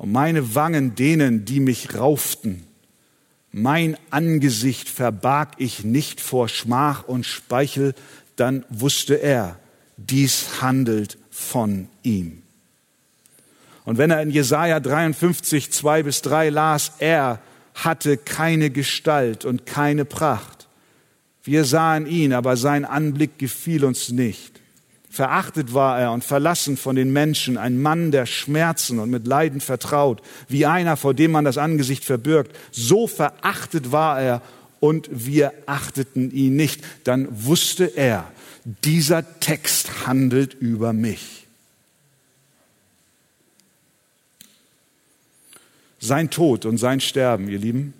und 0.00 0.12
meine 0.12 0.54
Wangen 0.54 0.94
denen, 0.94 1.44
die 1.44 1.60
mich 1.60 1.94
rauften. 1.94 2.64
Mein 3.52 3.98
Angesicht 4.08 4.88
verbarg 4.88 5.50
ich 5.58 5.84
nicht 5.84 6.22
vor 6.22 6.48
Schmach 6.48 7.04
und 7.06 7.26
Speichel, 7.26 7.94
dann 8.34 8.64
wusste 8.70 9.16
er, 9.16 9.58
dies 9.98 10.62
handelt 10.62 11.18
von 11.30 11.86
ihm. 12.02 12.40
Und 13.84 13.98
wenn 13.98 14.10
er 14.10 14.22
in 14.22 14.30
Jesaja 14.30 14.80
53, 14.80 15.70
2 15.70 16.02
bis 16.04 16.22
3 16.22 16.48
las, 16.48 16.92
er 16.98 17.38
hatte 17.74 18.16
keine 18.16 18.70
Gestalt 18.70 19.44
und 19.44 19.66
keine 19.66 20.06
Pracht. 20.06 20.66
Wir 21.44 21.66
sahen 21.66 22.06
ihn, 22.06 22.32
aber 22.32 22.56
sein 22.56 22.86
Anblick 22.86 23.38
gefiel 23.38 23.84
uns 23.84 24.08
nicht. 24.08 24.59
Verachtet 25.12 25.74
war 25.74 25.98
er 25.98 26.12
und 26.12 26.22
verlassen 26.22 26.76
von 26.76 26.94
den 26.94 27.12
Menschen, 27.12 27.58
ein 27.58 27.82
Mann 27.82 28.12
der 28.12 28.26
Schmerzen 28.26 29.00
und 29.00 29.10
mit 29.10 29.26
Leiden 29.26 29.60
vertraut, 29.60 30.22
wie 30.46 30.66
einer, 30.66 30.96
vor 30.96 31.14
dem 31.14 31.32
man 31.32 31.44
das 31.44 31.58
Angesicht 31.58 32.04
verbirgt. 32.04 32.56
So 32.70 33.08
verachtet 33.08 33.90
war 33.90 34.20
er 34.20 34.40
und 34.78 35.08
wir 35.10 35.52
achteten 35.66 36.30
ihn 36.30 36.54
nicht. 36.54 36.84
Dann 37.02 37.26
wusste 37.28 37.86
er, 37.86 38.30
dieser 38.64 39.40
Text 39.40 40.06
handelt 40.06 40.54
über 40.54 40.92
mich. 40.92 41.48
Sein 45.98 46.30
Tod 46.30 46.66
und 46.66 46.78
sein 46.78 47.00
Sterben, 47.00 47.48
ihr 47.48 47.58
Lieben, 47.58 47.94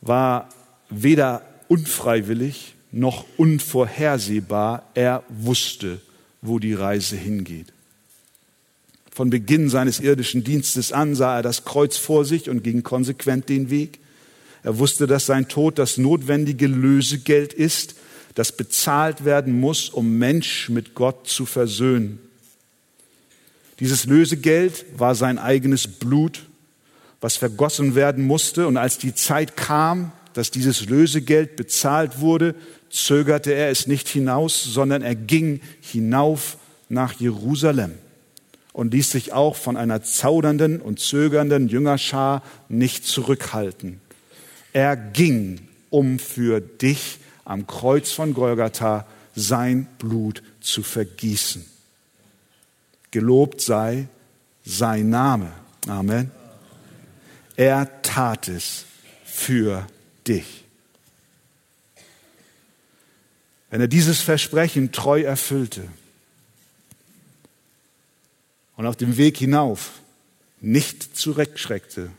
war 0.00 0.48
weder 0.90 1.42
unfreiwillig 1.66 2.75
noch 2.96 3.24
unvorhersehbar. 3.36 4.90
Er 4.94 5.22
wusste, 5.28 6.00
wo 6.42 6.58
die 6.58 6.74
Reise 6.74 7.16
hingeht. 7.16 7.72
Von 9.10 9.30
Beginn 9.30 9.68
seines 9.68 10.00
irdischen 10.00 10.44
Dienstes 10.44 10.92
an 10.92 11.14
sah 11.14 11.36
er 11.36 11.42
das 11.42 11.64
Kreuz 11.64 11.96
vor 11.96 12.24
sich 12.24 12.50
und 12.50 12.62
ging 12.62 12.82
konsequent 12.82 13.48
den 13.48 13.70
Weg. 13.70 13.98
Er 14.62 14.78
wusste, 14.78 15.06
dass 15.06 15.26
sein 15.26 15.48
Tod 15.48 15.78
das 15.78 15.96
notwendige 15.96 16.66
Lösegeld 16.66 17.52
ist, 17.52 17.94
das 18.34 18.52
bezahlt 18.52 19.24
werden 19.24 19.58
muss, 19.58 19.88
um 19.88 20.18
Mensch 20.18 20.68
mit 20.68 20.94
Gott 20.94 21.26
zu 21.28 21.46
versöhnen. 21.46 22.18
Dieses 23.80 24.06
Lösegeld 24.06 24.84
war 24.96 25.14
sein 25.14 25.38
eigenes 25.38 25.86
Blut, 25.86 26.42
was 27.20 27.36
vergossen 27.36 27.94
werden 27.94 28.24
musste. 28.24 28.66
Und 28.66 28.76
als 28.76 28.98
die 28.98 29.14
Zeit 29.14 29.56
kam, 29.56 30.12
dass 30.34 30.50
dieses 30.50 30.86
Lösegeld 30.86 31.56
bezahlt 31.56 32.20
wurde, 32.20 32.54
zögerte 32.90 33.52
er 33.52 33.70
es 33.70 33.86
nicht 33.86 34.08
hinaus, 34.08 34.62
sondern 34.62 35.02
er 35.02 35.14
ging 35.14 35.60
hinauf 35.80 36.58
nach 36.88 37.12
Jerusalem 37.14 37.92
und 38.72 38.92
ließ 38.92 39.10
sich 39.10 39.32
auch 39.32 39.56
von 39.56 39.76
einer 39.76 40.02
zaudernden 40.02 40.80
und 40.80 41.00
zögernden 41.00 41.68
Jüngerschar 41.68 42.42
nicht 42.68 43.04
zurückhalten. 43.04 44.00
Er 44.72 44.96
ging, 44.96 45.68
um 45.90 46.18
für 46.18 46.60
dich 46.60 47.18
am 47.44 47.66
Kreuz 47.66 48.12
von 48.12 48.34
Golgatha 48.34 49.06
sein 49.34 49.86
Blut 49.98 50.42
zu 50.60 50.82
vergießen. 50.82 51.64
Gelobt 53.10 53.62
sei 53.62 54.08
sein 54.64 55.08
Name. 55.08 55.52
Amen. 55.86 56.30
Er 57.56 58.02
tat 58.02 58.48
es 58.48 58.84
für 59.24 59.86
dich. 60.26 60.65
Wenn 63.70 63.80
er 63.80 63.88
dieses 63.88 64.20
Versprechen 64.20 64.92
treu 64.92 65.22
erfüllte 65.22 65.88
und 68.76 68.86
auf 68.86 68.96
dem 68.96 69.16
Weg 69.16 69.36
hinauf 69.36 70.00
nicht 70.60 71.16
zurückschreckte, 71.16 72.10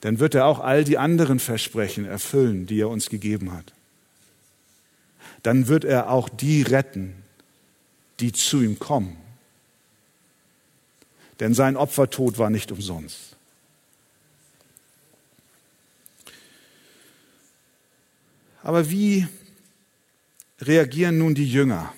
dann 0.00 0.18
wird 0.18 0.34
er 0.34 0.46
auch 0.46 0.60
all 0.60 0.84
die 0.84 0.98
anderen 0.98 1.38
Versprechen 1.38 2.04
erfüllen, 2.04 2.66
die 2.66 2.80
er 2.80 2.88
uns 2.88 3.08
gegeben 3.08 3.52
hat. 3.52 3.72
Dann 5.42 5.68
wird 5.68 5.84
er 5.84 6.10
auch 6.10 6.28
die 6.28 6.62
retten, 6.62 7.14
die 8.20 8.32
zu 8.32 8.62
ihm 8.62 8.78
kommen. 8.78 9.16
Denn 11.40 11.54
sein 11.54 11.76
Opfertod 11.76 12.38
war 12.38 12.50
nicht 12.50 12.70
umsonst. 12.70 13.36
Aber 18.62 18.88
wie 18.90 19.26
reagieren 20.66 21.18
nun 21.18 21.34
die 21.34 21.48
Jünger 21.48 21.92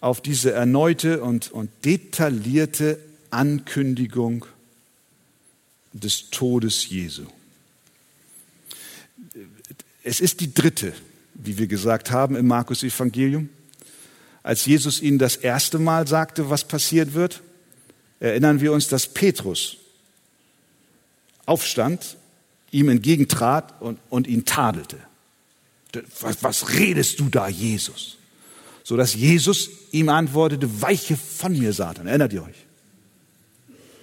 auf 0.00 0.20
diese 0.20 0.52
erneute 0.52 1.22
und, 1.22 1.50
und 1.50 1.70
detaillierte 1.84 2.98
Ankündigung 3.30 4.44
des 5.92 6.30
Todes 6.30 6.88
Jesu? 6.88 7.24
Es 10.02 10.20
ist 10.20 10.40
die 10.40 10.52
dritte, 10.52 10.92
wie 11.34 11.56
wir 11.56 11.66
gesagt 11.66 12.10
haben 12.10 12.36
im 12.36 12.46
Markus 12.46 12.82
Evangelium. 12.82 13.48
Als 14.42 14.66
Jesus 14.66 15.00
ihnen 15.00 15.18
das 15.18 15.36
erste 15.36 15.78
Mal 15.78 16.06
sagte, 16.06 16.50
was 16.50 16.68
passiert 16.68 17.14
wird, 17.14 17.42
erinnern 18.20 18.60
wir 18.60 18.72
uns, 18.72 18.88
dass 18.88 19.06
Petrus 19.06 19.78
aufstand, 21.46 22.18
ihm 22.70 22.90
entgegentrat 22.90 23.80
und, 23.80 23.98
und 24.10 24.26
ihn 24.26 24.44
tadelte. 24.44 24.98
Was, 26.20 26.42
was 26.42 26.78
redest 26.78 27.20
du 27.20 27.28
da, 27.28 27.48
Jesus? 27.48 28.16
So 28.82 28.96
dass 28.96 29.14
Jesus 29.14 29.70
ihm 29.92 30.08
antwortete, 30.08 30.82
weiche 30.82 31.16
von 31.16 31.58
mir, 31.58 31.72
Satan. 31.72 32.06
Erinnert 32.06 32.32
ihr 32.32 32.42
euch? 32.42 32.56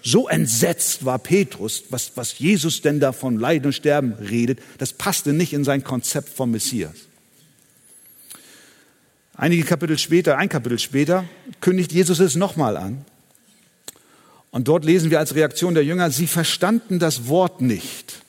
So 0.04 0.28
entsetzt 0.28 1.06
war 1.06 1.20
Petrus, 1.20 1.84
was, 1.90 2.14
was 2.16 2.40
Jesus 2.40 2.82
denn 2.82 3.00
da 3.00 3.12
von 3.12 3.40
Leiden 3.40 3.68
und 3.68 3.74
Sterben 3.74 4.14
redet, 4.14 4.60
das 4.80 4.94
passte 4.94 5.34
nicht 5.34 5.54
in 5.54 5.64
sein 5.64 5.84
Konzept 5.84 6.30
vom 6.30 6.52
Messias. 6.52 6.96
Einige 9.36 9.64
Kapitel 9.64 10.00
später, 10.00 10.38
ein 10.38 10.50
Kapitel 10.50 10.80
später, 10.80 11.26
kündigt 11.62 11.92
Jesus 11.92 12.20
es 12.20 12.36
nochmal 12.36 12.78
an. 12.78 13.06
Und 14.50 14.68
dort 14.68 14.84
lesen 14.84 15.12
wir 15.12 15.20
als 15.20 15.36
Reaktion 15.36 15.76
der 15.76 15.86
Jünger, 15.86 16.12
sie 16.12 16.28
verstanden 16.28 17.00
das 17.00 17.28
Wort 17.28 17.62
nicht 17.62 18.21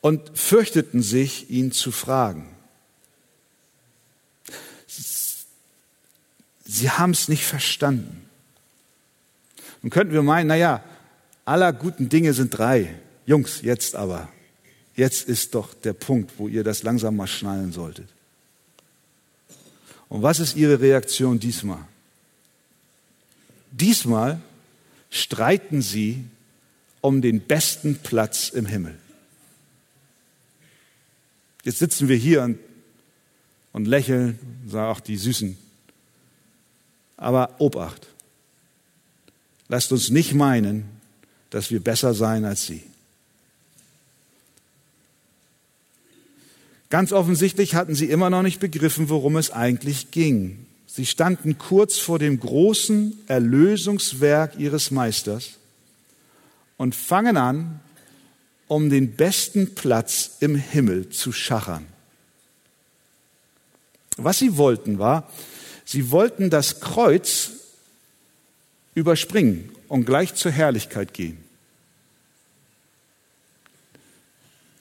und 0.00 0.38
fürchteten 0.38 1.02
sich, 1.02 1.50
ihn 1.50 1.72
zu 1.72 1.92
fragen. 1.92 2.48
Sie 6.64 6.90
haben 6.90 7.10
es 7.10 7.28
nicht 7.28 7.44
verstanden. 7.44 8.28
Nun 9.82 9.90
könnten 9.90 10.12
wir 10.12 10.22
meinen, 10.22 10.46
naja, 10.46 10.82
aller 11.44 11.72
guten 11.72 12.08
Dinge 12.08 12.32
sind 12.32 12.56
drei. 12.56 12.94
Jungs, 13.26 13.62
jetzt 13.62 13.94
aber. 13.96 14.28
Jetzt 14.94 15.28
ist 15.28 15.54
doch 15.54 15.74
der 15.74 15.92
Punkt, 15.92 16.32
wo 16.38 16.48
ihr 16.48 16.64
das 16.64 16.82
langsam 16.82 17.16
mal 17.16 17.26
schnallen 17.26 17.72
solltet. 17.72 18.08
Und 20.08 20.22
was 20.22 20.40
ist 20.40 20.56
Ihre 20.56 20.80
Reaktion 20.80 21.38
diesmal? 21.38 21.84
Diesmal 23.70 24.40
streiten 25.08 25.82
Sie 25.82 26.24
um 27.00 27.22
den 27.22 27.40
besten 27.40 27.96
Platz 27.96 28.48
im 28.50 28.66
Himmel. 28.66 28.98
Jetzt 31.64 31.78
sitzen 31.78 32.08
wir 32.08 32.16
hier 32.16 32.42
und, 32.42 32.58
und 33.72 33.86
lächeln, 33.86 34.38
sagen 34.66 34.90
auch 34.90 35.00
die 35.00 35.16
Süßen. 35.16 35.56
Aber 37.16 37.60
Obacht. 37.60 38.06
Lasst 39.68 39.92
uns 39.92 40.10
nicht 40.10 40.34
meinen, 40.34 40.84
dass 41.50 41.70
wir 41.70 41.80
besser 41.80 42.14
seien 42.14 42.44
als 42.44 42.66
sie. 42.66 42.82
Ganz 46.88 47.12
offensichtlich 47.12 47.76
hatten 47.76 47.94
sie 47.94 48.06
immer 48.06 48.30
noch 48.30 48.42
nicht 48.42 48.58
begriffen, 48.58 49.08
worum 49.08 49.36
es 49.36 49.52
eigentlich 49.52 50.10
ging. 50.10 50.66
Sie 50.86 51.06
standen 51.06 51.56
kurz 51.56 51.98
vor 51.98 52.18
dem 52.18 52.40
großen 52.40 53.16
Erlösungswerk 53.28 54.58
ihres 54.58 54.90
Meisters 54.90 55.50
und 56.76 56.96
fangen 56.96 57.36
an, 57.36 57.78
um 58.70 58.88
den 58.88 59.16
besten 59.16 59.74
Platz 59.74 60.36
im 60.38 60.54
Himmel 60.54 61.08
zu 61.08 61.32
schachern. 61.32 61.84
Was 64.16 64.38
sie 64.38 64.56
wollten 64.56 65.00
war, 65.00 65.28
sie 65.84 66.12
wollten 66.12 66.50
das 66.50 66.78
Kreuz 66.78 67.50
überspringen 68.94 69.70
und 69.88 70.04
gleich 70.04 70.36
zur 70.36 70.52
Herrlichkeit 70.52 71.14
gehen. 71.14 71.38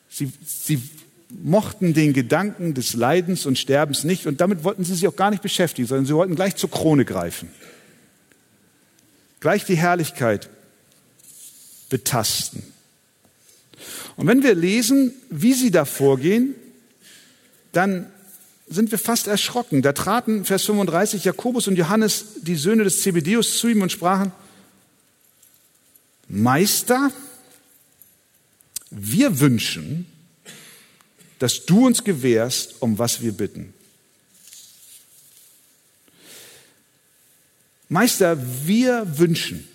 Sie, 0.08 0.32
sie 0.45 0.84
mochten 1.30 1.95
den 1.95 2.13
Gedanken 2.13 2.75
des 2.75 2.93
Leidens 2.93 3.47
und 3.47 3.58
Sterbens 3.58 4.04
nicht 4.04 4.28
und 4.28 4.39
damit 4.39 4.63
wollten 4.63 4.84
sie 4.84 4.93
sich 4.93 5.08
auch 5.08 5.15
gar 5.15 5.32
nicht 5.32 5.41
beschäftigen, 5.41 5.88
sondern 5.88 6.06
sie 6.06 6.13
wollten 6.13 6.36
gleich 6.36 6.56
zur 6.58 6.69
Krone 6.69 7.06
greifen. 7.06 7.49
Gleich 9.39 9.65
die 9.65 9.78
Herrlichkeit 9.78 10.47
betasten. 11.89 12.62
Und 14.19 14.27
wenn 14.27 14.43
wir 14.43 14.53
lesen, 14.53 15.13
wie 15.29 15.53
sie 15.53 15.71
da 15.71 15.86
vorgehen, 15.86 16.53
dann 17.71 18.12
sind 18.67 18.91
wir 18.91 18.99
fast 18.99 19.27
erschrocken. 19.27 19.82
Da 19.82 19.93
traten, 19.93 20.43
Vers 20.43 20.65
35, 20.65 21.23
Jakobus 21.23 21.69
und 21.69 21.77
Johannes, 21.77 22.25
die 22.41 22.58
Söhne 22.58 22.84
des 22.84 23.01
Zebedeus, 23.01 23.58
zu 23.60 23.69
ihm 23.69 23.82
und 23.82 23.93
sprachen, 23.93 24.34
Meister, 26.27 27.13
wir 28.91 29.39
wünschen, 29.39 30.05
dass 31.39 31.65
du 31.65 31.86
uns 31.86 32.03
gewährst, 32.03 32.82
um 32.82 32.99
was 32.99 33.21
wir 33.21 33.32
bitten. 33.32 33.73
Meister, 37.88 38.38
wir 38.65 39.17
wünschen, 39.17 39.65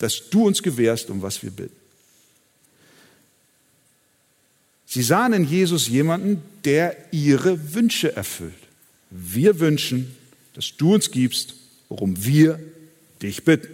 dass 0.00 0.30
du 0.30 0.46
uns 0.46 0.62
gewährst, 0.62 1.10
um 1.10 1.22
was 1.22 1.42
wir 1.42 1.50
bitten. 1.50 1.76
Sie 4.86 5.02
sahen 5.02 5.32
in 5.34 5.44
Jesus 5.44 5.86
jemanden, 5.86 6.42
der 6.64 6.96
ihre 7.12 7.74
Wünsche 7.74 8.16
erfüllt. 8.16 8.52
Wir 9.10 9.60
wünschen, 9.60 10.16
dass 10.54 10.76
du 10.76 10.94
uns 10.94 11.12
gibst, 11.12 11.54
worum 11.88 12.24
wir 12.24 12.58
dich 13.22 13.44
bitten. 13.44 13.68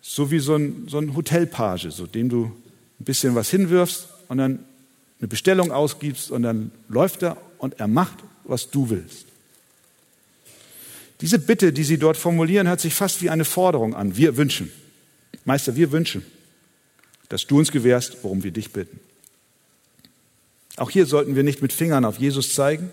So 0.00 0.30
wie 0.30 0.38
so 0.38 0.54
ein, 0.54 0.86
so 0.88 0.98
ein 0.98 1.14
Hotelpage, 1.14 1.90
so 1.90 2.06
dem 2.06 2.30
du 2.30 2.44
ein 3.00 3.04
bisschen 3.04 3.34
was 3.34 3.50
hinwirfst 3.50 4.08
und 4.28 4.38
dann 4.38 4.64
eine 5.18 5.28
Bestellung 5.28 5.72
ausgibst 5.72 6.30
und 6.30 6.42
dann 6.42 6.70
läuft 6.88 7.22
er 7.22 7.36
und 7.58 7.80
er 7.80 7.88
macht, 7.88 8.18
was 8.44 8.70
du 8.70 8.88
willst. 8.88 9.27
Diese 11.20 11.38
Bitte, 11.38 11.72
die 11.72 11.84
Sie 11.84 11.98
dort 11.98 12.16
formulieren, 12.16 12.68
hört 12.68 12.80
sich 12.80 12.94
fast 12.94 13.22
wie 13.22 13.30
eine 13.30 13.44
Forderung 13.44 13.94
an. 13.94 14.16
Wir 14.16 14.36
wünschen. 14.36 14.70
Meister, 15.44 15.74
wir 15.76 15.90
wünschen, 15.92 16.24
dass 17.28 17.46
du 17.46 17.58
uns 17.58 17.72
gewährst, 17.72 18.18
worum 18.22 18.42
wir 18.42 18.50
dich 18.50 18.72
bitten. 18.72 19.00
Auch 20.76 20.90
hier 20.90 21.06
sollten 21.06 21.34
wir 21.34 21.42
nicht 21.42 21.60
mit 21.60 21.72
Fingern 21.72 22.04
auf 22.04 22.18
Jesus 22.18 22.54
zeigen 22.54 22.90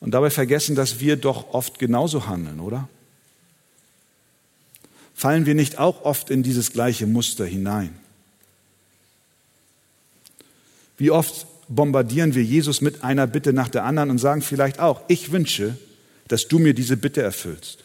und 0.00 0.12
dabei 0.12 0.30
vergessen, 0.30 0.74
dass 0.74 1.00
wir 1.00 1.16
doch 1.16 1.52
oft 1.52 1.78
genauso 1.78 2.26
handeln, 2.26 2.60
oder? 2.60 2.88
Fallen 5.14 5.44
wir 5.44 5.54
nicht 5.54 5.78
auch 5.78 6.04
oft 6.04 6.30
in 6.30 6.42
dieses 6.42 6.72
gleiche 6.72 7.06
Muster 7.06 7.44
hinein? 7.44 7.94
Wie 10.96 11.10
oft 11.10 11.46
bombardieren 11.68 12.34
wir 12.34 12.42
Jesus 12.42 12.80
mit 12.80 13.04
einer 13.04 13.26
Bitte 13.26 13.52
nach 13.52 13.68
der 13.68 13.84
anderen 13.84 14.08
und 14.10 14.18
sagen 14.18 14.40
vielleicht 14.40 14.80
auch, 14.80 15.02
ich 15.08 15.32
wünsche, 15.32 15.76
dass 16.30 16.46
du 16.46 16.60
mir 16.60 16.74
diese 16.74 16.96
Bitte 16.96 17.22
erfüllst. 17.22 17.80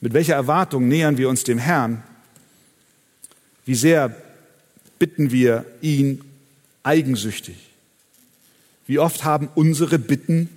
Mit 0.00 0.14
welcher 0.14 0.34
Erwartung 0.34 0.88
nähern 0.88 1.18
wir 1.18 1.28
uns 1.28 1.44
dem 1.44 1.58
Herrn? 1.58 2.02
Wie 3.66 3.74
sehr 3.74 4.16
bitten 4.98 5.30
wir 5.30 5.66
ihn 5.82 6.22
eigensüchtig? 6.82 7.56
Wie 8.86 8.98
oft 8.98 9.24
haben 9.24 9.50
unsere 9.54 9.98
Bitten 9.98 10.48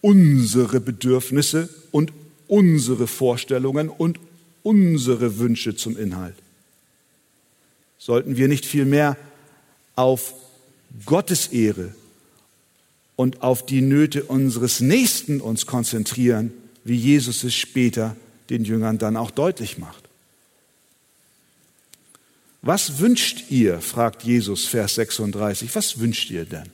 unsere 0.00 0.80
Bedürfnisse 0.80 1.68
und 1.90 2.12
unsere 2.48 3.06
Vorstellungen 3.06 3.88
und 3.88 4.18
unsere 4.64 5.38
Wünsche 5.38 5.76
zum 5.76 5.96
Inhalt? 5.96 6.36
Sollten 7.98 8.36
wir 8.36 8.48
nicht 8.48 8.66
vielmehr 8.66 9.16
auf 9.94 10.34
Gottes 11.04 11.48
Ehre 11.48 11.94
und 13.18 13.42
auf 13.42 13.66
die 13.66 13.80
Nöte 13.80 14.22
unseres 14.22 14.78
Nächsten 14.78 15.40
uns 15.40 15.66
konzentrieren, 15.66 16.52
wie 16.84 16.94
Jesus 16.94 17.42
es 17.42 17.52
später 17.52 18.14
den 18.48 18.64
Jüngern 18.64 18.98
dann 18.98 19.16
auch 19.16 19.32
deutlich 19.32 19.76
macht. 19.76 20.04
Was 22.62 23.00
wünscht 23.00 23.50
ihr, 23.50 23.80
fragt 23.80 24.22
Jesus, 24.22 24.66
Vers 24.66 24.94
36, 24.94 25.74
was 25.74 25.98
wünscht 25.98 26.30
ihr 26.30 26.44
denn, 26.44 26.68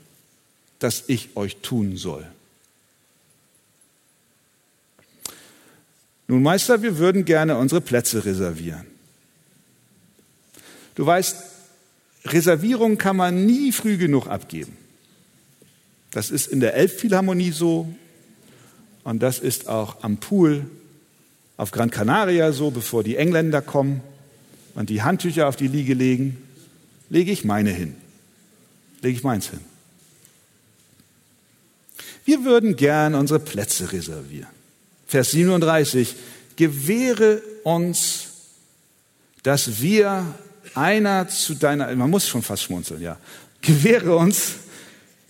dass 0.80 1.04
ich 1.06 1.30
euch 1.34 1.56
tun 1.62 1.96
soll? 1.96 2.26
Nun, 6.28 6.42
Meister, 6.42 6.82
wir 6.82 6.98
würden 6.98 7.24
gerne 7.24 7.56
unsere 7.56 7.80
Plätze 7.80 8.22
reservieren. 8.22 8.84
Du 10.94 11.06
weißt, 11.06 11.36
Reservierungen 12.26 12.98
kann 12.98 13.16
man 13.16 13.46
nie 13.46 13.72
früh 13.72 13.96
genug 13.96 14.26
abgeben. 14.26 14.83
Das 16.14 16.30
ist 16.30 16.46
in 16.46 16.60
der 16.60 16.74
Elbphilharmonie 16.74 17.50
so 17.50 17.92
und 19.02 19.20
das 19.20 19.40
ist 19.40 19.68
auch 19.68 20.04
am 20.04 20.18
Pool 20.18 20.64
auf 21.56 21.72
Gran 21.72 21.90
Canaria 21.90 22.52
so, 22.52 22.70
bevor 22.70 23.02
die 23.02 23.16
Engländer 23.16 23.60
kommen 23.60 24.00
und 24.76 24.90
die 24.90 25.02
Handtücher 25.02 25.48
auf 25.48 25.56
die 25.56 25.66
Liege 25.66 25.92
legen, 25.92 26.36
lege 27.10 27.32
ich 27.32 27.44
meine 27.44 27.72
hin. 27.72 27.96
Lege 29.02 29.18
ich 29.18 29.24
meins 29.24 29.48
hin. 29.48 29.58
Wir 32.24 32.44
würden 32.44 32.76
gern 32.76 33.16
unsere 33.16 33.40
Plätze 33.40 33.92
reservieren. 33.92 34.48
Vers 35.08 35.32
37, 35.32 36.14
gewähre 36.54 37.42
uns, 37.64 38.28
dass 39.42 39.82
wir 39.82 40.24
einer 40.76 41.26
zu 41.26 41.54
deiner, 41.54 41.92
man 41.96 42.08
muss 42.08 42.28
schon 42.28 42.42
fast 42.42 42.62
schmunzeln, 42.62 43.02
ja, 43.02 43.18
gewähre 43.60 44.14
uns, 44.14 44.52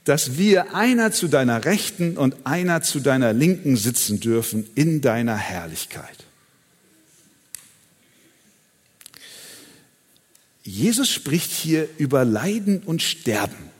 dass 0.04 0.36
wir 0.36 0.74
einer 0.74 1.12
zu 1.12 1.28
deiner 1.28 1.64
Rechten 1.64 2.16
und 2.18 2.46
einer 2.46 2.82
zu 2.82 3.00
deiner 3.00 3.32
Linken 3.32 3.76
sitzen 3.76 4.20
dürfen 4.20 4.68
in 4.74 5.00
deiner 5.00 5.36
Herrlichkeit. 5.36 6.24
Jesus 10.62 11.10
spricht 11.10 11.50
hier 11.50 11.88
über 11.98 12.24
Leiden 12.24 12.82
und 12.82 13.02
Sterben. 13.02 13.70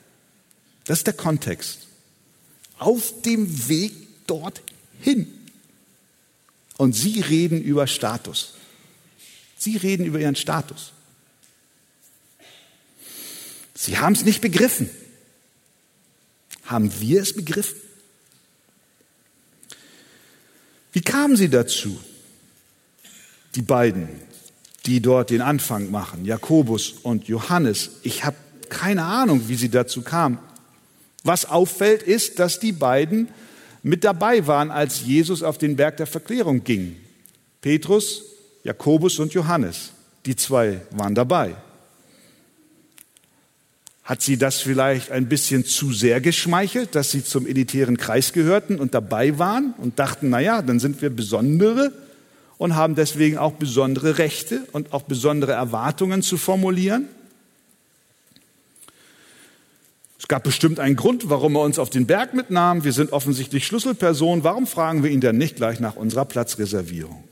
Das 0.85 0.99
ist 0.99 1.07
der 1.07 1.15
Kontext. 1.15 1.87
Auf 2.79 3.23
dem 3.23 3.69
Weg 3.69 3.93
dorthin. 4.27 5.33
Und 6.77 6.95
Sie 6.95 7.21
reden 7.21 7.63
über 7.63 7.87
Status. 7.87 8.55
Sie 9.57 9.77
reden 9.77 10.05
über 10.05 10.21
Ihren 10.21 10.37
Status. 10.37 10.93
Sie 13.75 13.99
haben 13.99 14.15
es 14.15 14.25
nicht 14.25 14.41
begriffen. 14.41 14.91
Haben 16.67 16.93
wir 17.01 17.23
es 17.23 17.35
begriffen? 17.35 17.77
Wie 20.93 21.01
kamen 21.01 21.37
Sie 21.37 21.49
dazu? 21.49 21.99
Die 23.55 23.63
beiden, 23.63 24.09
die 24.87 25.01
dort 25.01 25.31
den 25.31 25.41
Anfang 25.41 25.91
machen, 25.91 26.25
Jakobus 26.25 26.91
und 27.03 27.29
Johannes. 27.29 27.91
Ich 28.03 28.25
habe 28.25 28.37
keine 28.69 29.05
Ahnung, 29.05 29.49
wie 29.49 29.55
sie 29.55 29.69
dazu 29.69 30.03
kamen. 30.03 30.39
Was 31.23 31.47
auffällt, 31.47 32.03
ist, 32.03 32.39
dass 32.39 32.61
die 32.61 32.73
beiden 32.73 33.29
mit 33.83 34.05
dabei 34.05 34.47
waren, 34.47 34.71
als 34.71 35.03
Jesus 35.03 35.43
auf 35.43 35.59
den 35.59 35.77
Berg 35.77 35.97
der 35.99 36.07
Verklärung 36.07 36.65
ging. 36.65 36.97
Petrus, 37.61 38.23
Jakobus 38.63 39.19
und 39.19 39.33
Johannes. 39.33 39.93
Die 40.27 40.37
zwei 40.37 40.81
waren 40.91 41.15
dabei. 41.15 41.55
Hat 44.05 44.21
sie 44.21 44.37
das 44.37 44.61
vielleicht 44.61 45.11
ein 45.11 45.29
bisschen 45.29 45.65
zu 45.65 45.93
sehr 45.93 46.21
geschmeichelt, 46.21 46.95
dass 46.95 47.11
sie 47.11 47.25
zum 47.25 47.47
elitären 47.47 47.97
Kreis 47.97 48.35
gehörten 48.35 48.79
und 48.79 48.93
dabei 48.93 49.39
waren 49.39 49.73
und 49.79 49.99
dachten, 49.99 50.29
na 50.29 50.41
ja, 50.41 50.61
dann 50.61 50.79
sind 50.79 51.01
wir 51.01 51.09
Besondere 51.09 51.91
und 52.59 52.77
haben 52.77 52.97
deswegen 52.97 53.39
auch 53.39 53.53
besondere 53.53 54.19
Rechte 54.19 54.67
und 54.73 54.93
auch 54.93 55.03
besondere 55.03 55.53
Erwartungen 55.53 56.21
zu 56.21 56.37
formulieren? 56.37 57.09
Es 60.19 60.29
gab 60.29 60.43
bestimmt 60.45 60.81
einen 60.81 60.97
Grund, 60.97 61.29
warum 61.29 61.55
er 61.57 61.63
uns 61.63 61.79
auf 61.79 61.91
den 61.91 62.07
Berg 62.07 62.35
mitnahm. 62.35 62.85
Wir 62.85 62.93
sind 62.93 63.13
offensichtlich 63.13 63.67
Schlüsselpersonen. 63.67 64.45
Warum 64.45 64.67
fragen 64.67 65.03
wir 65.03 65.11
ihn 65.11 65.21
dann 65.21 65.37
nicht 65.37 65.57
gleich 65.57 65.81
nach 65.81 65.97
unserer 65.97 66.25
Platzreservierung? 66.25 67.25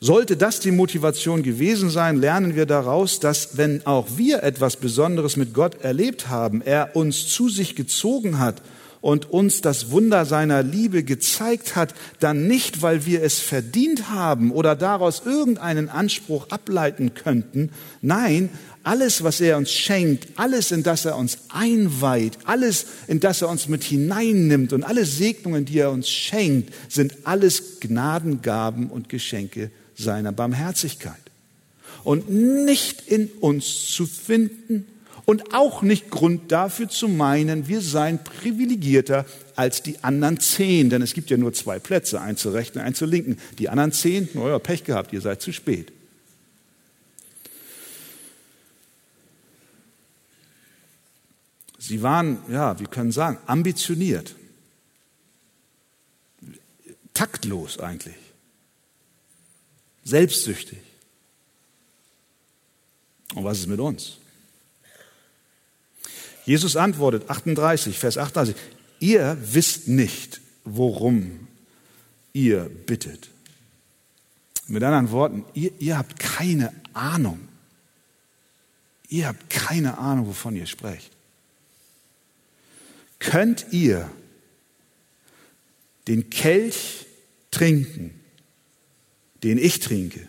Sollte 0.00 0.36
das 0.36 0.60
die 0.60 0.70
Motivation 0.70 1.42
gewesen 1.42 1.90
sein, 1.90 2.20
lernen 2.20 2.54
wir 2.54 2.66
daraus, 2.66 3.18
dass 3.18 3.56
wenn 3.56 3.84
auch 3.84 4.06
wir 4.16 4.44
etwas 4.44 4.76
Besonderes 4.76 5.36
mit 5.36 5.52
Gott 5.52 5.82
erlebt 5.82 6.28
haben, 6.28 6.62
er 6.62 6.94
uns 6.94 7.26
zu 7.26 7.48
sich 7.48 7.74
gezogen 7.74 8.38
hat 8.38 8.62
und 9.00 9.28
uns 9.28 9.60
das 9.60 9.90
Wunder 9.90 10.24
seiner 10.24 10.62
Liebe 10.62 11.02
gezeigt 11.02 11.74
hat, 11.74 11.94
dann 12.20 12.46
nicht, 12.46 12.80
weil 12.80 13.06
wir 13.06 13.24
es 13.24 13.40
verdient 13.40 14.08
haben 14.08 14.52
oder 14.52 14.76
daraus 14.76 15.22
irgendeinen 15.24 15.88
Anspruch 15.88 16.48
ableiten 16.50 17.14
könnten. 17.14 17.70
Nein, 18.00 18.50
alles, 18.84 19.24
was 19.24 19.40
er 19.40 19.56
uns 19.56 19.72
schenkt, 19.72 20.28
alles, 20.36 20.70
in 20.70 20.84
das 20.84 21.06
er 21.06 21.16
uns 21.16 21.38
einweiht, 21.48 22.38
alles, 22.44 22.86
in 23.08 23.18
das 23.18 23.42
er 23.42 23.48
uns 23.48 23.66
mit 23.66 23.82
hineinnimmt 23.82 24.72
und 24.72 24.84
alle 24.84 25.04
Segnungen, 25.04 25.64
die 25.64 25.80
er 25.80 25.90
uns 25.90 26.08
schenkt, 26.08 26.72
sind 26.88 27.14
alles 27.24 27.80
Gnadengaben 27.80 28.90
und 28.90 29.08
Geschenke 29.08 29.72
seiner 29.98 30.32
Barmherzigkeit. 30.32 31.16
Und 32.04 32.30
nicht 32.30 33.06
in 33.08 33.28
uns 33.40 33.86
zu 33.86 34.06
finden 34.06 34.86
und 35.26 35.52
auch 35.52 35.82
nicht 35.82 36.10
Grund 36.10 36.52
dafür 36.52 36.88
zu 36.88 37.08
meinen, 37.08 37.68
wir 37.68 37.82
seien 37.82 38.22
privilegierter 38.22 39.26
als 39.56 39.82
die 39.82 40.02
anderen 40.02 40.40
zehn, 40.40 40.88
denn 40.88 41.02
es 41.02 41.12
gibt 41.12 41.28
ja 41.28 41.36
nur 41.36 41.52
zwei 41.52 41.78
Plätze, 41.78 42.20
ein 42.20 42.36
zur 42.36 42.54
rechten, 42.54 42.78
ein 42.78 42.94
zur 42.94 43.08
linken. 43.08 43.36
Die 43.58 43.68
anderen 43.68 43.92
zehn, 43.92 44.28
naja, 44.32 44.58
Pech 44.58 44.84
gehabt, 44.84 45.12
ihr 45.12 45.20
seid 45.20 45.42
zu 45.42 45.52
spät. 45.52 45.92
Sie 51.78 52.02
waren, 52.02 52.38
ja, 52.50 52.78
wir 52.78 52.86
können 52.86 53.12
sagen, 53.12 53.38
ambitioniert, 53.46 54.34
taktlos 57.12 57.78
eigentlich 57.78 58.27
selbstsüchtig. 60.08 60.78
Und 63.34 63.44
was 63.44 63.58
ist 63.58 63.66
mit 63.66 63.78
uns? 63.78 64.16
Jesus 66.46 66.76
antwortet, 66.76 67.28
38, 67.28 67.98
Vers 67.98 68.16
38, 68.16 68.56
ihr 69.00 69.36
wisst 69.40 69.86
nicht, 69.86 70.40
worum 70.64 71.46
ihr 72.32 72.70
bittet. 72.86 73.28
Mit 74.66 74.82
anderen 74.82 75.10
Worten, 75.10 75.44
ihr, 75.52 75.72
ihr 75.78 75.98
habt 75.98 76.18
keine 76.18 76.72
Ahnung. 76.94 77.46
Ihr 79.10 79.28
habt 79.28 79.50
keine 79.50 79.98
Ahnung, 79.98 80.26
wovon 80.26 80.56
ihr 80.56 80.66
sprecht. 80.66 81.10
Könnt 83.18 83.66
ihr 83.72 84.10
den 86.06 86.30
Kelch 86.30 87.06
trinken, 87.50 88.17
den 89.42 89.58
ich 89.58 89.80
trinke, 89.80 90.26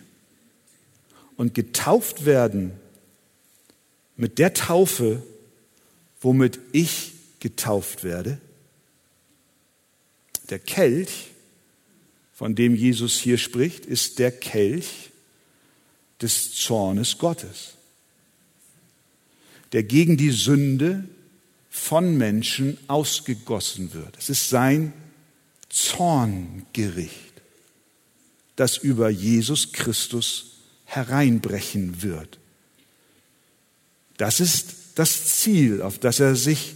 und 1.36 1.54
getauft 1.54 2.26
werden 2.26 2.72
mit 4.16 4.38
der 4.38 4.52
Taufe, 4.52 5.22
womit 6.20 6.58
ich 6.72 7.12
getauft 7.40 8.04
werde. 8.04 8.38
Der 10.50 10.58
Kelch, 10.58 11.28
von 12.34 12.54
dem 12.54 12.74
Jesus 12.74 13.18
hier 13.18 13.38
spricht, 13.38 13.86
ist 13.86 14.18
der 14.18 14.30
Kelch 14.30 15.10
des 16.20 16.52
Zornes 16.52 17.16
Gottes, 17.16 17.74
der 19.72 19.82
gegen 19.82 20.18
die 20.18 20.32
Sünde 20.32 21.08
von 21.70 22.18
Menschen 22.18 22.76
ausgegossen 22.86 23.94
wird. 23.94 24.18
Es 24.18 24.28
ist 24.28 24.50
sein 24.50 24.92
Zorngericht 25.70 27.29
das 28.60 28.76
über 28.76 29.08
Jesus 29.08 29.72
Christus 29.72 30.58
hereinbrechen 30.84 32.02
wird. 32.02 32.38
Das 34.18 34.38
ist 34.38 34.74
das 34.96 35.38
Ziel, 35.38 35.80
auf 35.80 35.98
das 35.98 36.20
er 36.20 36.36
sich 36.36 36.74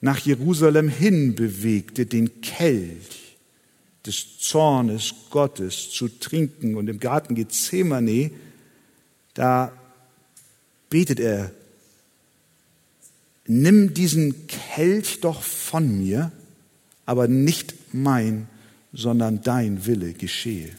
nach 0.00 0.18
Jerusalem 0.18 0.88
hin 0.88 1.36
bewegte, 1.36 2.04
den 2.04 2.40
Kelch 2.40 3.36
des 4.06 4.40
Zornes 4.40 5.14
Gottes 5.30 5.90
zu 5.90 6.08
trinken. 6.08 6.74
Und 6.74 6.88
im 6.88 6.98
Garten 6.98 7.36
Gethsemane, 7.36 8.32
da 9.34 9.70
betet 10.90 11.20
er, 11.20 11.52
nimm 13.46 13.94
diesen 13.94 14.48
Kelch 14.48 15.20
doch 15.20 15.44
von 15.44 15.96
mir, 15.96 16.32
aber 17.06 17.28
nicht 17.28 17.94
mein, 17.94 18.48
sondern 18.92 19.42
dein 19.42 19.86
Wille 19.86 20.12
geschehe. 20.12 20.72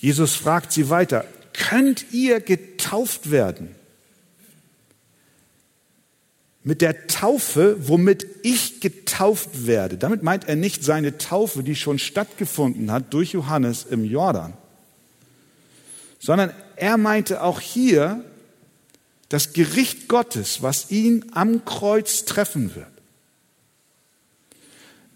Jesus 0.00 0.34
fragt 0.34 0.72
sie 0.72 0.90
weiter, 0.90 1.24
könnt 1.52 2.12
ihr 2.12 2.40
getauft 2.40 3.30
werden? 3.30 3.74
Mit 6.62 6.82
der 6.82 7.06
Taufe, 7.06 7.76
womit 7.88 8.26
ich 8.42 8.80
getauft 8.80 9.66
werde. 9.66 9.96
Damit 9.96 10.22
meint 10.22 10.48
er 10.48 10.56
nicht 10.56 10.82
seine 10.82 11.16
Taufe, 11.16 11.62
die 11.62 11.76
schon 11.76 11.98
stattgefunden 11.98 12.90
hat 12.90 13.14
durch 13.14 13.32
Johannes 13.32 13.84
im 13.84 14.04
Jordan, 14.04 14.52
sondern 16.18 16.52
er 16.74 16.96
meinte 16.96 17.42
auch 17.42 17.60
hier 17.60 18.24
das 19.28 19.52
Gericht 19.52 20.08
Gottes, 20.08 20.62
was 20.62 20.90
ihn 20.90 21.26
am 21.32 21.64
Kreuz 21.64 22.24
treffen 22.24 22.74
wird. 22.74 22.86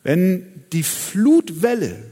Wenn 0.03 0.65
die 0.73 0.83
Flutwelle 0.83 2.10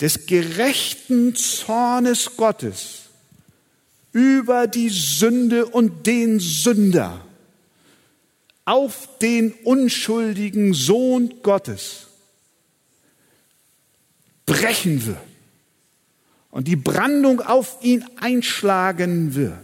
des 0.00 0.26
gerechten 0.26 1.34
Zornes 1.34 2.36
Gottes 2.36 3.02
über 4.12 4.66
die 4.66 4.88
Sünde 4.88 5.66
und 5.66 6.06
den 6.06 6.40
Sünder 6.40 7.24
auf 8.64 9.08
den 9.20 9.52
unschuldigen 9.64 10.74
Sohn 10.74 11.34
Gottes 11.42 12.06
brechen 14.46 15.06
wird 15.06 15.18
und 16.50 16.66
die 16.66 16.76
Brandung 16.76 17.40
auf 17.40 17.78
ihn 17.82 18.04
einschlagen 18.20 19.34
wird 19.34 19.58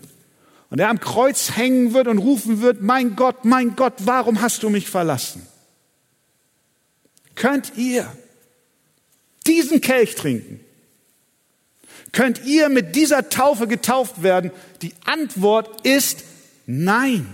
und 0.70 0.78
er 0.78 0.88
am 0.88 1.00
Kreuz 1.00 1.56
hängen 1.56 1.92
wird 1.94 2.08
und 2.08 2.18
rufen 2.18 2.60
wird, 2.60 2.82
mein 2.82 3.16
Gott, 3.16 3.44
mein 3.44 3.74
Gott, 3.76 3.94
warum 4.00 4.40
hast 4.40 4.62
du 4.62 4.70
mich 4.70 4.88
verlassen? 4.88 5.46
Könnt 7.34 7.72
ihr 7.76 8.10
diesen 9.46 9.80
Kelch 9.80 10.14
trinken? 10.14 10.60
Könnt 12.12 12.44
ihr 12.44 12.68
mit 12.68 12.96
dieser 12.96 13.28
Taufe 13.28 13.66
getauft 13.66 14.22
werden? 14.22 14.50
Die 14.82 14.94
Antwort 15.04 15.86
ist 15.86 16.24
nein. 16.66 17.26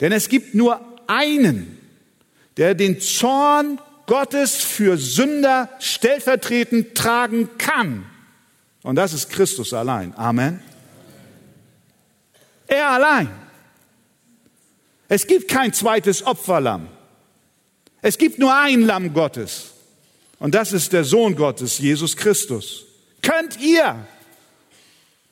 Denn 0.00 0.12
es 0.12 0.28
gibt 0.28 0.54
nur 0.54 0.80
einen, 1.06 1.78
der 2.56 2.74
den 2.74 3.00
Zorn 3.00 3.80
Gottes 4.06 4.56
für 4.62 4.96
Sünder 4.96 5.70
stellvertretend 5.80 6.94
tragen 6.94 7.48
kann. 7.58 8.06
Und 8.82 8.96
das 8.96 9.12
ist 9.12 9.30
Christus 9.30 9.72
allein. 9.72 10.14
Amen. 10.16 10.60
Er 12.66 12.90
allein. 12.90 13.28
Es 15.08 15.26
gibt 15.26 15.48
kein 15.48 15.72
zweites 15.72 16.26
Opferlamm. 16.26 16.88
Es 18.02 18.18
gibt 18.18 18.38
nur 18.38 18.54
ein 18.54 18.82
Lamm 18.82 19.14
Gottes. 19.14 19.73
Und 20.44 20.54
das 20.54 20.74
ist 20.74 20.92
der 20.92 21.04
Sohn 21.04 21.36
Gottes, 21.36 21.78
Jesus 21.78 22.18
Christus. 22.18 22.84
Könnt 23.22 23.58
ihr 23.62 24.06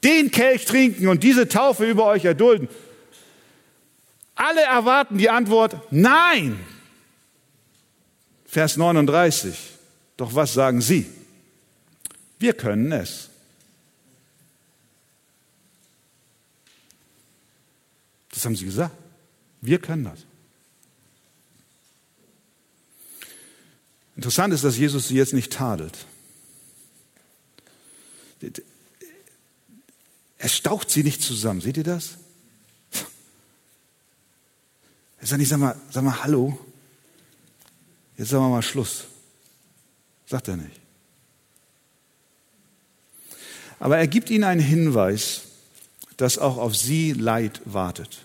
den 0.03 0.31
Kelch 0.31 0.65
trinken 0.65 1.07
und 1.09 1.23
diese 1.23 1.49
Taufe 1.49 1.85
über 1.85 2.07
euch 2.07 2.25
erdulden? 2.25 2.67
Alle 4.35 4.63
erwarten 4.63 5.19
die 5.19 5.29
Antwort 5.29 5.77
Nein. 5.91 6.59
Vers 8.47 8.79
39. 8.79 9.55
Doch 10.17 10.35
was 10.35 10.55
sagen 10.55 10.81
Sie? 10.81 11.05
Wir 12.39 12.55
können 12.55 12.91
es. 12.91 13.29
Das 18.31 18.47
haben 18.47 18.57
sie 18.57 18.65
gesagt. 18.65 18.97
Wir 19.61 19.79
können 19.79 20.05
das. 20.05 20.25
Interessant 24.17 24.53
ist, 24.53 24.65
dass 24.65 24.77
Jesus 24.77 25.09
sie 25.09 25.17
jetzt 25.17 25.33
nicht 25.33 25.53
tadelt. 25.53 26.07
Er 30.39 30.49
staucht 30.49 30.91
sie 30.91 31.03
nicht 31.03 31.23
zusammen. 31.23 31.61
Seht 31.61 31.77
ihr 31.77 31.85
das? 31.85 32.17
Er 35.21 35.27
sagt 35.29 35.39
nicht, 35.39 35.49
sag 35.49 35.59
mal, 35.59 35.81
sag 35.91 36.03
mal, 36.03 36.23
hallo. 36.25 36.59
Jetzt 38.19 38.31
sagen 38.31 38.45
wir 38.45 38.51
mal 38.51 38.63
Schluss. 38.63 39.05
Sagt 40.27 40.49
er 40.49 40.57
nicht. 40.57 40.81
Aber 43.79 43.99
er 43.99 44.09
gibt 44.09 44.31
ihnen 44.31 44.45
einen 44.45 44.61
Hinweis, 44.61 45.43
dass 46.17 46.39
auch 46.39 46.57
auf 46.57 46.77
sie 46.77 47.13
Leid 47.13 47.61
wartet. 47.65 48.25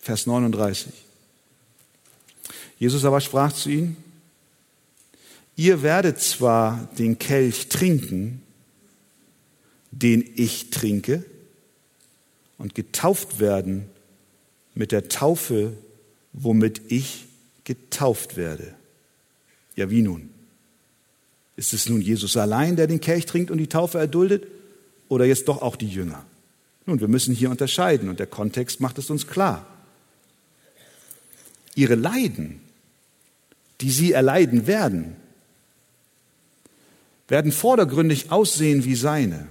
Vers 0.00 0.26
39. 0.26 0.92
Jesus 2.78 3.04
aber 3.04 3.20
sprach 3.20 3.52
zu 3.52 3.70
ihnen, 3.70 3.96
ihr 5.56 5.82
werdet 5.82 6.20
zwar 6.20 6.88
den 6.98 7.18
Kelch 7.18 7.68
trinken, 7.68 8.42
den 9.90 10.24
ich 10.36 10.70
trinke, 10.70 11.24
und 12.58 12.74
getauft 12.74 13.38
werden 13.38 13.86
mit 14.74 14.92
der 14.92 15.08
Taufe, 15.08 15.72
womit 16.32 16.82
ich 16.88 17.26
getauft 17.64 18.36
werde. 18.36 18.74
Ja, 19.76 19.90
wie 19.90 20.02
nun? 20.02 20.30
Ist 21.56 21.72
es 21.72 21.88
nun 21.88 22.00
Jesus 22.00 22.36
allein, 22.36 22.76
der 22.76 22.86
den 22.86 23.00
Kelch 23.00 23.26
trinkt 23.26 23.50
und 23.50 23.58
die 23.58 23.68
Taufe 23.68 23.98
erduldet? 23.98 24.46
Oder 25.08 25.24
jetzt 25.24 25.48
doch 25.48 25.62
auch 25.62 25.76
die 25.76 25.88
Jünger? 25.88 26.24
Nun, 26.86 27.00
wir 27.00 27.08
müssen 27.08 27.34
hier 27.34 27.50
unterscheiden 27.50 28.08
und 28.08 28.18
der 28.18 28.26
Kontext 28.26 28.80
macht 28.80 28.98
es 28.98 29.10
uns 29.10 29.26
klar. 29.26 29.66
Ihre 31.74 31.94
Leiden 31.94 32.60
die 33.80 33.90
sie 33.90 34.12
erleiden 34.12 34.66
werden, 34.66 35.16
werden 37.28 37.52
vordergründig 37.52 38.32
aussehen 38.32 38.84
wie 38.84 38.94
seine. 38.94 39.46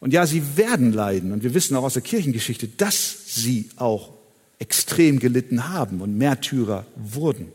Und 0.00 0.12
ja, 0.12 0.26
sie 0.26 0.56
werden 0.56 0.92
leiden. 0.92 1.32
Und 1.32 1.42
wir 1.42 1.54
wissen 1.54 1.76
auch 1.76 1.84
aus 1.84 1.94
der 1.94 2.02
Kirchengeschichte, 2.02 2.68
dass 2.68 3.34
sie 3.34 3.70
auch 3.76 4.10
extrem 4.58 5.18
gelitten 5.18 5.68
haben 5.68 6.00
und 6.00 6.18
Märtyrer 6.18 6.86
wurden. 6.96 7.50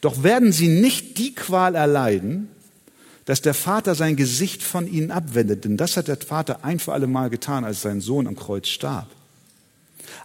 Doch 0.00 0.22
werden 0.22 0.52
sie 0.52 0.68
nicht 0.68 1.18
die 1.18 1.34
Qual 1.34 1.74
erleiden, 1.74 2.48
dass 3.24 3.40
der 3.40 3.54
Vater 3.54 3.94
sein 3.94 4.16
Gesicht 4.16 4.62
von 4.62 4.86
ihnen 4.86 5.10
abwendet. 5.10 5.64
Denn 5.64 5.76
das 5.76 5.96
hat 5.96 6.08
der 6.08 6.18
Vater 6.18 6.64
ein 6.64 6.78
für 6.78 6.92
alle 6.92 7.06
Mal 7.06 7.30
getan, 7.30 7.64
als 7.64 7.82
sein 7.82 8.00
Sohn 8.00 8.26
am 8.26 8.36
Kreuz 8.36 8.68
starb. 8.68 9.08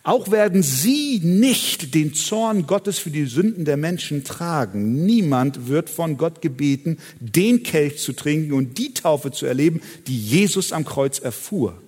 Auch 0.04 0.32
werden 0.32 0.64
sie 0.64 1.20
nicht 1.20 1.94
den 1.94 2.14
Zorn 2.14 2.66
Gottes 2.68 3.00
für 3.00 3.10
die 3.10 3.26
Sünden 3.26 3.66
der 3.66 3.78
Menschen 3.78 4.24
tragen. 4.24 5.06
Niemand 5.06 5.68
wird 5.68 5.90
von 5.90 6.18
Gott 6.18 6.42
gebeten, 6.42 6.98
den 7.20 7.64
Kelch 7.64 8.00
zu 8.00 8.14
trinken 8.14 8.54
und 8.54 8.78
die 8.78 8.94
Taufe 8.94 9.32
zu 9.32 9.46
erleben, 9.46 9.82
die 10.08 10.18
Jesus 10.18 10.72
am 10.72 10.86
Kreuz 10.86 11.20
erfuhr. 11.20 11.82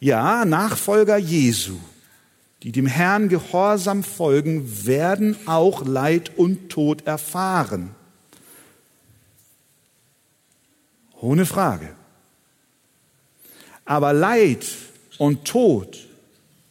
Ja, 0.00 0.44
Nachfolger 0.44 1.18
Jesu, 1.18 1.76
die 2.62 2.72
dem 2.72 2.86
Herrn 2.86 3.28
gehorsam 3.28 4.02
folgen, 4.02 4.86
werden 4.86 5.36
auch 5.46 5.84
Leid 5.84 6.32
und 6.36 6.70
Tod 6.70 7.06
erfahren. 7.06 7.94
Ohne 11.20 11.46
Frage. 11.46 11.94
Aber 13.84 14.12
Leid 14.12 14.66
und 15.18 15.44
Tod 15.44 16.08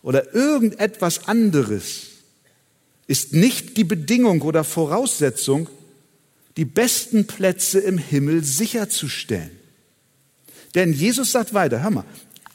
oder 0.04 0.34
irgendetwas 0.34 1.28
anderes 1.28 2.08
ist 3.08 3.34
nicht 3.34 3.78
die 3.78 3.84
Bedingung 3.84 4.42
oder 4.42 4.64
Voraussetzung, 4.64 5.70
die 6.58 6.66
besten 6.66 7.28
Plätze 7.28 7.80
im 7.80 7.98
Himmel 7.98 8.44
sicherzustellen. 8.44 9.52
Denn 10.76 10.94
Jesus 10.94 11.32
sagt 11.32 11.54
weiter, 11.54 11.82
hör 11.82 11.90
mal, 11.90 12.06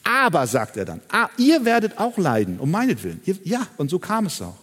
aber 0.02 0.46
sagt 0.46 0.76
er 0.76 0.85
dann, 0.85 1.00
ah, 1.11 1.28
ihr 1.37 1.64
werdet 1.64 1.98
auch 1.98 2.16
leiden, 2.16 2.59
um 2.59 2.70
meinetwillen. 2.70 3.20
Ja, 3.44 3.66
und 3.76 3.90
so 3.90 3.98
kam 3.98 4.26
es 4.26 4.40
auch. 4.40 4.56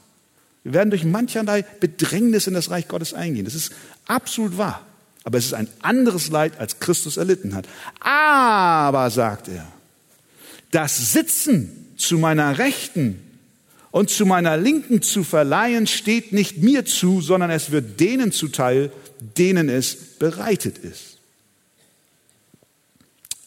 Wir 0.63 0.73
werden 0.73 0.89
durch 0.89 1.03
mancherlei 1.03 1.63
Bedrängnis 1.79 2.47
in 2.47 2.53
das 2.53 2.71
Reich 2.71 2.87
Gottes 2.87 3.13
eingehen. 3.13 3.45
Das 3.45 3.53
ist 3.53 3.73
absolut 4.07 4.57
wahr. 4.57 4.85
Aber 5.25 5.37
es 5.37 5.45
ist 5.45 5.53
ein 5.53 5.67
anderes 5.81 6.29
Leid, 6.29 6.59
als 6.59 6.79
Christus 6.79 7.17
erlitten 7.17 7.55
hat. 7.55 7.67
Aber, 7.99 9.09
sagt 9.09 9.47
er, 9.49 9.67
das 10.71 11.13
Sitzen 11.13 11.82
zu 12.03 12.17
meiner 12.17 12.57
Rechten 12.57 13.19
und 13.91 14.09
zu 14.09 14.25
meiner 14.25 14.57
Linken 14.57 15.01
zu 15.01 15.23
verleihen, 15.23 15.87
steht 15.87 16.33
nicht 16.33 16.57
mir 16.57 16.85
zu, 16.85 17.21
sondern 17.21 17.51
es 17.51 17.71
wird 17.71 17.99
denen 17.99 18.31
zuteil, 18.31 18.91
denen 19.37 19.69
es 19.69 19.95
bereitet 19.95 20.77
ist. 20.77 21.19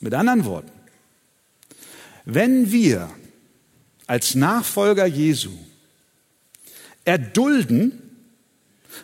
Mit 0.01 0.15
anderen 0.15 0.45
Worten, 0.45 0.71
wenn 2.25 2.71
wir 2.73 3.11
als 4.07 4.35
Nachfolger 4.35 5.07
Jesu 5.07 5.51
erdulden, 7.05 8.03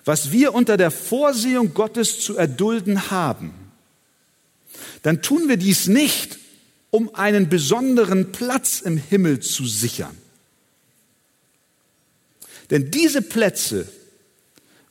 was 0.05 0.33
wir 0.33 0.55
unter 0.55 0.77
der 0.77 0.91
Vorsehung 0.91 1.75
Gottes 1.75 2.21
zu 2.21 2.37
erdulden 2.37 3.11
haben, 3.11 3.53
dann 5.03 5.23
tun 5.23 5.49
wir 5.49 5.57
dies 5.57 5.89
nicht, 5.89 6.39
um 6.93 7.15
einen 7.15 7.49
besonderen 7.49 8.33
Platz 8.33 8.83
im 8.83 8.99
Himmel 8.99 9.41
zu 9.41 9.67
sichern. 9.67 10.17
Denn 12.71 12.91
diese 12.91 13.23
Plätze 13.23 13.89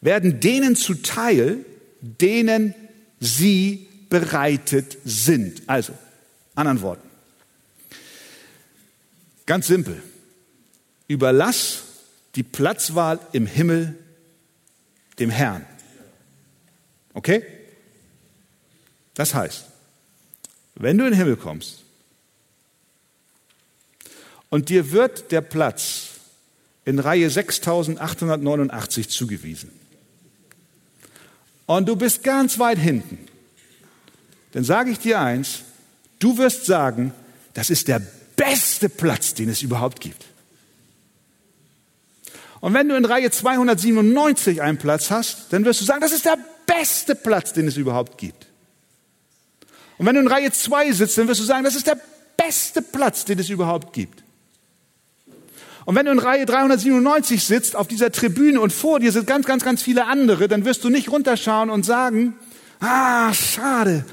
werden 0.01 0.39
denen 0.39 0.75
zuteil, 0.75 1.63
denen 2.01 2.73
sie 3.19 3.87
bereitet 4.09 4.97
sind. 5.05 5.61
Also, 5.67 5.93
anderen 6.55 6.81
Worten, 6.81 7.07
ganz 9.45 9.67
simpel, 9.67 10.01
überlass 11.07 11.83
die 12.33 12.43
Platzwahl 12.43 13.19
im 13.31 13.45
Himmel 13.45 13.95
dem 15.19 15.29
Herrn. 15.29 15.67
Okay? 17.13 17.45
Das 19.13 19.35
heißt, 19.35 19.65
wenn 20.73 20.97
du 20.97 21.05
in 21.05 21.11
den 21.11 21.19
Himmel 21.19 21.35
kommst 21.35 21.81
und 24.51 24.69
dir 24.69 24.91
wird 24.91 25.31
der 25.31 25.41
Platz 25.41 26.09
in 26.85 26.99
Reihe 26.99 27.31
6889 27.31 29.09
zugewiesen 29.09 29.71
und 31.65 31.87
du 31.87 31.95
bist 31.95 32.23
ganz 32.23 32.59
weit 32.59 32.77
hinten, 32.77 33.17
dann 34.51 34.63
sage 34.63 34.91
ich 34.91 34.99
dir 34.99 35.19
eins, 35.19 35.61
du 36.19 36.37
wirst 36.37 36.65
sagen, 36.65 37.13
das 37.53 37.69
ist 37.69 37.87
der 37.87 38.01
beste 38.35 38.89
Platz, 38.89 39.33
den 39.33 39.49
es 39.49 39.61
überhaupt 39.61 40.01
gibt. 40.01 40.25
Und 42.59 42.73
wenn 42.73 42.87
du 42.87 42.95
in 42.95 43.05
Reihe 43.05 43.31
297 43.31 44.61
einen 44.61 44.77
Platz 44.77 45.09
hast, 45.09 45.51
dann 45.51 45.65
wirst 45.65 45.81
du 45.81 45.85
sagen, 45.85 46.01
das 46.01 46.11
ist 46.11 46.25
der 46.25 46.37
beste 46.67 47.15
Platz, 47.15 47.53
den 47.53 47.67
es 47.67 47.77
überhaupt 47.77 48.17
gibt. 48.17 48.47
Und 49.97 50.05
wenn 50.05 50.15
du 50.15 50.21
in 50.21 50.27
Reihe 50.27 50.51
2 50.51 50.91
sitzt, 50.91 51.17
dann 51.17 51.27
wirst 51.27 51.39
du 51.39 51.45
sagen, 51.45 51.63
das 51.63 51.75
ist 51.75 51.87
der 51.87 51.99
beste 52.37 52.81
Platz, 52.81 53.25
den 53.25 53.39
es 53.39 53.49
überhaupt 53.49 53.93
gibt. 53.93 54.20
Und 55.91 55.97
wenn 55.97 56.05
du 56.05 56.13
in 56.13 56.19
Reihe 56.19 56.45
397 56.45 57.43
sitzt, 57.43 57.75
auf 57.75 57.85
dieser 57.85 58.13
Tribüne 58.13 58.61
und 58.61 58.71
vor 58.71 59.01
dir 59.01 59.11
sind 59.11 59.27
ganz, 59.27 59.45
ganz, 59.45 59.65
ganz 59.65 59.81
viele 59.83 60.05
andere, 60.05 60.47
dann 60.47 60.63
wirst 60.63 60.85
du 60.85 60.89
nicht 60.89 61.11
runterschauen 61.11 61.69
und 61.69 61.85
sagen, 61.85 62.33
ah, 62.79 63.33
schade, 63.33 64.05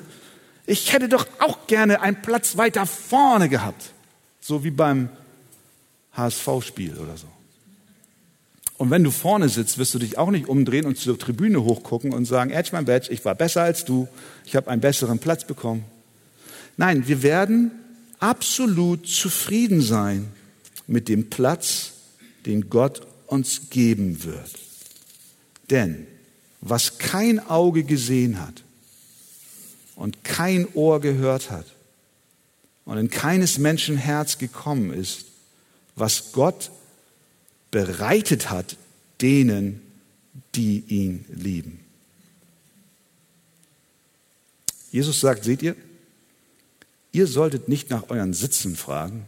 ich 0.67 0.93
hätte 0.93 1.09
doch 1.09 1.29
auch 1.39 1.69
gerne 1.69 2.01
einen 2.01 2.21
Platz 2.21 2.57
weiter 2.57 2.85
vorne 2.85 3.49
gehabt. 3.49 3.93
So 4.41 4.65
wie 4.65 4.73
beim 4.73 5.09
HSV-Spiel 6.15 6.97
oder 6.97 7.17
so. 7.17 7.29
Und 8.77 8.91
wenn 8.91 9.05
du 9.05 9.13
vorne 9.13 9.49
sitzt, 9.49 9.79
wirst 9.79 9.95
du 9.95 10.01
dich 10.01 10.19
auch 10.19 10.33
nicht 10.33 10.49
umdrehen 10.49 10.85
und 10.85 10.99
zur 10.99 11.17
Tribüne 11.17 11.63
hochgucken 11.63 12.13
und 12.13 12.25
sagen, 12.25 12.51
Edge, 12.51 12.71
mein 12.73 12.87
Badge, 12.87 13.13
ich 13.13 13.25
war 13.25 13.37
besser 13.37 13.63
als 13.63 13.85
du, 13.85 14.09
ich 14.45 14.57
habe 14.57 14.69
einen 14.69 14.81
besseren 14.81 15.21
Platz 15.21 15.45
bekommen. 15.45 15.85
Nein, 16.77 17.07
wir 17.07 17.23
werden 17.23 17.71
absolut 18.19 19.07
zufrieden 19.07 19.81
sein 19.81 20.33
mit 20.89 21.09
dem 21.09 21.31
Platz, 21.31 21.93
den 22.47 22.69
Gott 22.69 23.07
uns 23.27 23.71
geben 23.71 24.25
wird. 24.25 24.51
Denn 25.71 26.09
was 26.61 26.99
kein 26.99 27.39
Auge 27.39 27.85
gesehen 27.85 28.41
hat 28.41 28.65
und 29.95 30.25
kein 30.25 30.67
Ohr 30.75 31.01
gehört 31.01 31.51
hat 31.51 31.67
und 32.85 32.99
in 32.99 33.11
keines 33.11 33.59
Menschen 33.59 33.97
Herz 33.97 34.39
gekommen 34.39 34.93
ist, 34.93 35.27
was 35.95 36.33
Gott 36.33 36.71
bereitet 37.71 38.51
hat 38.51 38.77
denen, 39.21 39.83
die 40.55 40.85
ihn 40.89 41.25
lieben. 41.29 41.81
Jesus 44.91 45.21
sagt, 45.21 45.45
seht 45.45 45.63
ihr, 45.63 45.77
ihr 47.13 47.27
solltet 47.27 47.69
nicht 47.69 47.91
nach 47.91 48.09
euren 48.09 48.33
Sitzen 48.33 48.75
fragen. 48.75 49.27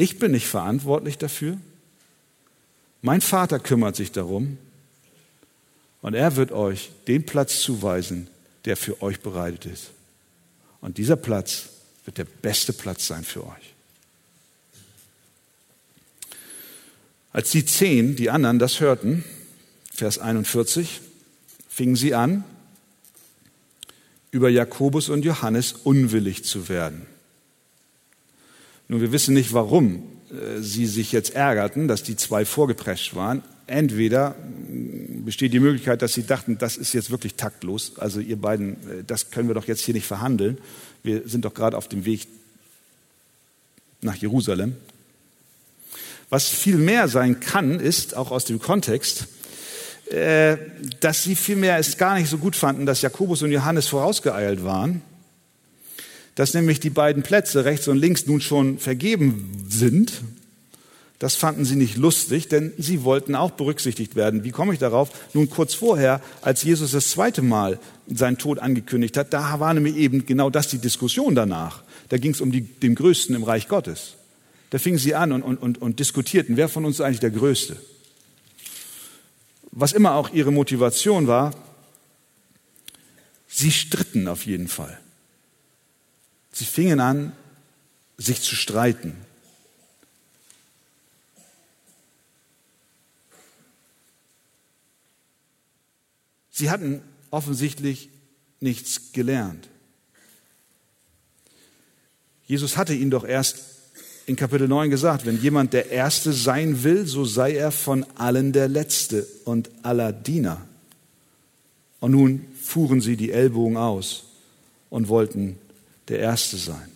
Ich 0.00 0.18
bin 0.18 0.30
nicht 0.32 0.46
verantwortlich 0.46 1.18
dafür. 1.18 1.58
Mein 3.02 3.20
Vater 3.20 3.58
kümmert 3.58 3.96
sich 3.96 4.10
darum 4.10 4.56
und 6.00 6.14
er 6.14 6.36
wird 6.36 6.52
euch 6.52 6.90
den 7.06 7.26
Platz 7.26 7.60
zuweisen, 7.60 8.26
der 8.64 8.78
für 8.78 9.02
euch 9.02 9.20
bereitet 9.20 9.66
ist. 9.66 9.90
Und 10.80 10.96
dieser 10.96 11.16
Platz 11.16 11.68
wird 12.06 12.16
der 12.16 12.24
beste 12.24 12.72
Platz 12.72 13.08
sein 13.08 13.24
für 13.24 13.46
euch. 13.46 13.74
Als 17.34 17.50
die 17.50 17.66
zehn, 17.66 18.16
die 18.16 18.30
anderen, 18.30 18.58
das 18.58 18.80
hörten, 18.80 19.22
Vers 19.92 20.18
41, 20.18 21.02
fingen 21.68 21.96
sie 21.96 22.14
an, 22.14 22.42
über 24.30 24.48
Jakobus 24.48 25.10
und 25.10 25.26
Johannes 25.26 25.74
unwillig 25.74 26.42
zu 26.44 26.70
werden. 26.70 27.06
Nun, 28.90 29.00
wir 29.00 29.12
wissen 29.12 29.34
nicht, 29.34 29.52
warum 29.52 30.02
äh, 30.32 30.60
sie 30.60 30.84
sich 30.86 31.12
jetzt 31.12 31.36
ärgerten, 31.36 31.86
dass 31.86 32.02
die 32.02 32.16
zwei 32.16 32.44
vorgeprescht 32.44 33.14
waren. 33.14 33.44
Entweder 33.68 34.30
mm, 34.30 35.24
besteht 35.24 35.52
die 35.52 35.60
Möglichkeit, 35.60 36.02
dass 36.02 36.12
sie 36.12 36.26
dachten, 36.26 36.58
das 36.58 36.76
ist 36.76 36.92
jetzt 36.92 37.12
wirklich 37.12 37.36
taktlos. 37.36 37.92
Also 37.98 38.18
ihr 38.18 38.34
beiden, 38.34 38.72
äh, 38.72 39.04
das 39.06 39.30
können 39.30 39.46
wir 39.46 39.54
doch 39.54 39.68
jetzt 39.68 39.82
hier 39.82 39.94
nicht 39.94 40.08
verhandeln. 40.08 40.58
Wir 41.04 41.22
sind 41.28 41.44
doch 41.44 41.54
gerade 41.54 41.76
auf 41.76 41.86
dem 41.86 42.04
Weg 42.04 42.26
nach 44.00 44.16
Jerusalem. 44.16 44.74
Was 46.28 46.48
viel 46.48 46.76
mehr 46.76 47.06
sein 47.06 47.38
kann, 47.38 47.78
ist, 47.78 48.16
auch 48.16 48.32
aus 48.32 48.44
dem 48.44 48.58
Kontext, 48.58 49.28
äh, 50.10 50.56
dass 50.98 51.22
sie 51.22 51.36
vielmehr 51.36 51.78
es 51.78 51.96
gar 51.96 52.18
nicht 52.18 52.28
so 52.28 52.38
gut 52.38 52.56
fanden, 52.56 52.86
dass 52.86 53.02
Jakobus 53.02 53.42
und 53.42 53.52
Johannes 53.52 53.86
vorausgeeilt 53.86 54.64
waren, 54.64 55.02
dass 56.34 56.54
nämlich 56.54 56.80
die 56.80 56.90
beiden 56.90 57.22
Plätze 57.22 57.64
rechts 57.64 57.88
und 57.88 57.98
links 57.98 58.26
nun 58.26 58.40
schon 58.40 58.78
vergeben 58.78 59.66
sind. 59.68 60.12
Das 61.18 61.36
fanden 61.36 61.66
sie 61.66 61.76
nicht 61.76 61.98
lustig, 61.98 62.48
denn 62.48 62.72
sie 62.78 63.04
wollten 63.04 63.34
auch 63.34 63.50
berücksichtigt 63.50 64.16
werden. 64.16 64.42
Wie 64.42 64.52
komme 64.52 64.72
ich 64.72 64.78
darauf? 64.78 65.10
Nun 65.34 65.50
kurz 65.50 65.74
vorher, 65.74 66.22
als 66.40 66.62
Jesus 66.62 66.92
das 66.92 67.08
zweite 67.08 67.42
Mal 67.42 67.78
seinen 68.06 68.38
Tod 68.38 68.58
angekündigt 68.58 69.18
hat, 69.18 69.34
da 69.34 69.60
war 69.60 69.74
nämlich 69.74 69.96
eben 69.96 70.24
genau 70.24 70.48
das 70.48 70.68
die 70.68 70.78
Diskussion 70.78 71.34
danach. 71.34 71.82
Da 72.08 72.16
ging 72.16 72.32
es 72.32 72.40
um 72.40 72.50
die, 72.52 72.62
den 72.62 72.94
Größten 72.94 73.34
im 73.34 73.42
Reich 73.42 73.68
Gottes. 73.68 74.14
Da 74.70 74.78
fingen 74.78 74.98
sie 74.98 75.14
an 75.14 75.32
und, 75.32 75.42
und, 75.42 75.58
und, 75.58 75.82
und 75.82 75.98
diskutierten, 75.98 76.56
wer 76.56 76.68
von 76.68 76.84
uns 76.84 76.96
ist 76.96 77.00
eigentlich 77.02 77.20
der 77.20 77.32
Größte. 77.32 77.76
Was 79.72 79.92
immer 79.92 80.14
auch 80.14 80.32
ihre 80.32 80.52
Motivation 80.52 81.26
war, 81.26 81.54
sie 83.46 83.72
stritten 83.72 84.28
auf 84.28 84.46
jeden 84.46 84.68
Fall. 84.68 84.99
Sie 86.60 86.66
fingen 86.66 87.00
an, 87.00 87.32
sich 88.18 88.42
zu 88.42 88.54
streiten. 88.54 89.16
Sie 96.50 96.68
hatten 96.68 97.00
offensichtlich 97.30 98.10
nichts 98.60 99.12
gelernt. 99.14 99.68
Jesus 102.46 102.76
hatte 102.76 102.92
ihn 102.92 103.08
doch 103.08 103.24
erst 103.24 103.64
in 104.26 104.36
Kapitel 104.36 104.68
9 104.68 104.90
gesagt, 104.90 105.24
wenn 105.24 105.40
jemand 105.40 105.72
der 105.72 105.90
Erste 105.90 106.34
sein 106.34 106.84
will, 106.84 107.06
so 107.06 107.24
sei 107.24 107.54
er 107.54 107.72
von 107.72 108.04
allen 108.16 108.52
der 108.52 108.68
Letzte 108.68 109.26
und 109.46 109.70
aller 109.82 110.12
Diener. 110.12 110.60
Und 112.00 112.10
nun 112.10 112.44
fuhren 112.60 113.00
sie 113.00 113.16
die 113.16 113.32
Ellbogen 113.32 113.78
aus 113.78 114.24
und 114.90 115.08
wollten 115.08 115.58
der 116.10 116.18
Erste 116.18 116.56
sein. 116.56 116.90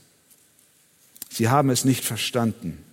Sie 1.31 1.49
haben 1.49 1.71
es 1.71 1.85
nicht 1.85 2.05
verstanden. 2.05 2.85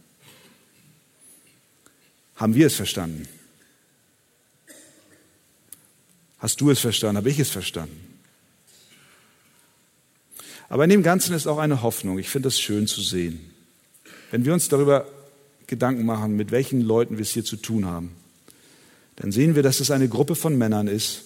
Haben 2.36 2.55
wir 2.55 2.67
es 2.67 2.76
verstanden? 2.76 3.28
Hast 6.39 6.59
du 6.61 6.72
es 6.72 6.80
verstanden? 6.80 7.17
Habe 7.17 7.30
ich 7.30 7.39
es 7.39 7.49
verstanden? 7.49 8.17
Aber 10.69 10.86
in 10.86 10.89
dem 10.89 11.03
Ganzen 11.03 11.36
ist 11.36 11.47
auch 11.47 11.57
eine 11.57 11.82
Hoffnung. 11.82 12.17
Ich 12.17 12.30
finde 12.30 12.47
es 12.47 12.59
schön 12.59 12.88
zu 12.88 13.01
sehen. 13.01 13.51
Wenn 14.32 14.45
wir 14.45 14.53
uns 14.53 14.69
darüber 14.69 15.07
Gedanken 15.67 16.05
machen, 16.05 16.36
mit 16.36 16.51
welchen 16.51 16.82
Leuten 16.82 17.17
wir 17.17 17.24
es 17.24 17.32
hier 17.32 17.43
zu 17.43 17.57
tun 17.57 17.86
haben, 17.86 18.15
dann 19.17 19.32
sehen 19.32 19.55
wir, 19.55 19.63
dass 19.63 19.82
es 19.82 19.91
eine 19.91 20.07
Gruppe 20.07 20.36
von 20.36 20.57
Männern 20.57 20.88
ist, 20.88 21.24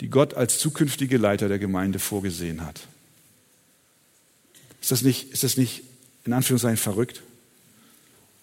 die 0.00 0.08
Gott 0.08 0.34
als 0.34 0.58
zukünftige 0.58 1.18
Leiter 1.18 1.48
der 1.48 1.58
Gemeinde 1.58 1.98
vorgesehen 1.98 2.64
hat. 2.64 2.86
Ist 4.82 4.90
das 4.90 5.02
nicht, 5.02 5.30
ist 5.32 5.44
das 5.44 5.56
nicht 5.56 5.84
in 6.24 6.32
Anführungszeichen 6.32 6.76
verrückt? 6.76 7.22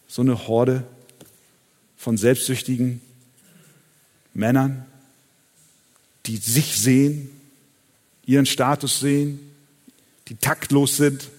So 0.07 0.21
eine 0.21 0.47
Horde 0.47 0.85
von 1.97 2.17
selbstsüchtigen 2.17 3.01
Männern, 4.33 4.85
die 6.25 6.37
sich 6.37 6.79
sehen, 6.79 7.29
ihren 8.25 8.45
Status 8.45 8.99
sehen, 9.01 9.39
die 10.29 10.35
taktlos 10.35 10.95
sind, 10.95 11.29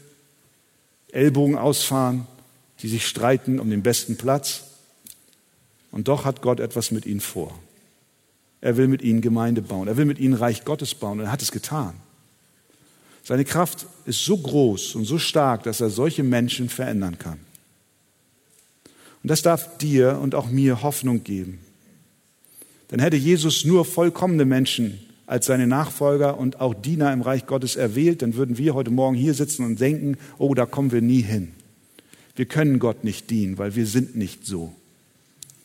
Ellbogen 1.13 1.57
ausfahren, 1.57 2.27
die 2.81 2.89
sich 2.89 3.07
streiten 3.07 3.59
um 3.59 3.71
den 3.71 3.83
besten 3.83 4.17
Platz. 4.17 4.65
Und 5.91 6.09
doch 6.09 6.25
hat 6.25 6.43
Gott 6.43 6.61
etwas 6.61 6.91
mit 6.91 7.07
ihnen 7.07 7.21
vor. 7.21 7.59
Er 8.61 8.77
will 8.77 8.87
mit 8.87 9.03
ihnen 9.03 9.23
Gemeinde 9.23 9.63
bauen. 9.63 9.89
Er 9.89 9.97
will 9.97 10.05
mit 10.05 10.19
ihnen 10.19 10.35
Reich 10.35 10.65
Gottes 10.65 10.95
bauen. 10.95 11.21
Und 11.21 11.27
er 11.27 11.33
hat 11.33 11.43
es 11.43 11.53
getan. 11.53 11.95
Seine 13.23 13.45
Kraft 13.45 13.87
ist 14.07 14.25
so 14.25 14.37
groß 14.37 14.95
und 14.95 15.05
so 15.05 15.19
stark, 15.19 15.63
dass 15.65 15.81
er 15.81 15.91
solche 15.91 16.23
Menschen 16.23 16.69
verändern 16.69 17.19
kann. 17.19 17.39
Und 19.23 19.31
das 19.31 19.43
darf 19.43 19.79
dir 19.79 20.19
und 20.21 20.35
auch 20.35 20.49
mir 20.49 20.83
Hoffnung 20.83 21.23
geben. 21.23 21.59
Denn 22.91 23.01
hätte 23.01 23.17
Jesus 23.17 23.65
nur 23.65 23.85
vollkommene 23.85 24.45
Menschen 24.45 24.99
als 25.27 25.47
seine 25.47 25.67
Nachfolger 25.67 26.39
und 26.39 26.61
auch 26.61 26.75
Diener 26.75 27.13
im 27.13 27.23
Reich 27.23 27.47
Gottes 27.47 27.77
erwählt, 27.77 28.23
dann 28.23 28.35
würden 28.35 28.59
wir 28.59 28.75
heute 28.75 28.91
Morgen 28.91 29.15
hier 29.17 29.35
sitzen 29.35 29.65
und 29.65 29.79
denken, 29.79 30.17
oh, 30.39 30.55
da 30.55 30.67
kommen 30.67 30.91
wir 30.91 31.03
nie 31.03 31.23
hin. 31.23 31.53
Wir 32.35 32.47
können 32.47 32.79
Gott 32.79 33.05
nicht 33.05 33.31
dienen, 33.31 33.59
weil 33.59 33.77
wir 33.77 33.87
sind 33.87 34.17
nicht 34.17 34.45
so. 34.45 34.73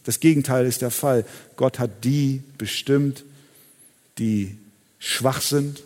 Das 0.04 0.20
Gegenteil 0.20 0.68
ist 0.68 0.84
der 0.84 0.92
Fall. 0.92 1.26
Gott 1.56 1.80
hat 1.80 2.04
die 2.04 2.44
bestimmt, 2.60 3.24
die 4.20 4.56
schwach 5.00 5.42
sind 5.42 5.82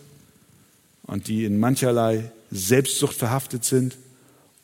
und 1.10 1.26
die 1.26 1.44
in 1.44 1.58
mancherlei 1.58 2.30
Selbstsucht 2.52 3.16
verhaftet 3.16 3.64
sind, 3.64 3.96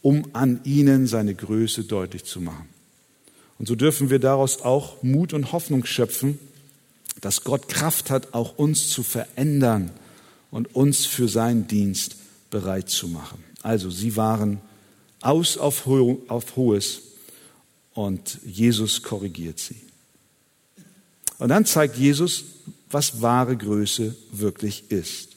um 0.00 0.28
an 0.32 0.60
ihnen 0.62 1.08
seine 1.08 1.34
Größe 1.34 1.82
deutlich 1.82 2.24
zu 2.24 2.40
machen. 2.40 2.68
Und 3.58 3.66
so 3.66 3.74
dürfen 3.74 4.10
wir 4.10 4.20
daraus 4.20 4.62
auch 4.62 5.02
Mut 5.02 5.32
und 5.32 5.50
Hoffnung 5.50 5.84
schöpfen, 5.84 6.38
dass 7.20 7.42
Gott 7.42 7.68
Kraft 7.68 8.10
hat, 8.10 8.32
auch 8.32 8.58
uns 8.58 8.90
zu 8.90 9.02
verändern 9.02 9.90
und 10.52 10.72
uns 10.76 11.04
für 11.04 11.26
seinen 11.26 11.66
Dienst 11.66 12.14
bereit 12.50 12.90
zu 12.90 13.08
machen. 13.08 13.42
Also 13.62 13.90
sie 13.90 14.14
waren 14.14 14.60
aus 15.22 15.58
auf, 15.58 15.86
Ho 15.86 16.22
auf 16.28 16.54
Hohes 16.54 17.02
und 17.92 18.38
Jesus 18.44 19.02
korrigiert 19.02 19.58
sie. 19.58 19.80
Und 21.38 21.48
dann 21.48 21.64
zeigt 21.64 21.96
Jesus, 21.96 22.44
was 22.88 23.20
wahre 23.20 23.56
Größe 23.56 24.14
wirklich 24.30 24.92
ist. 24.92 25.35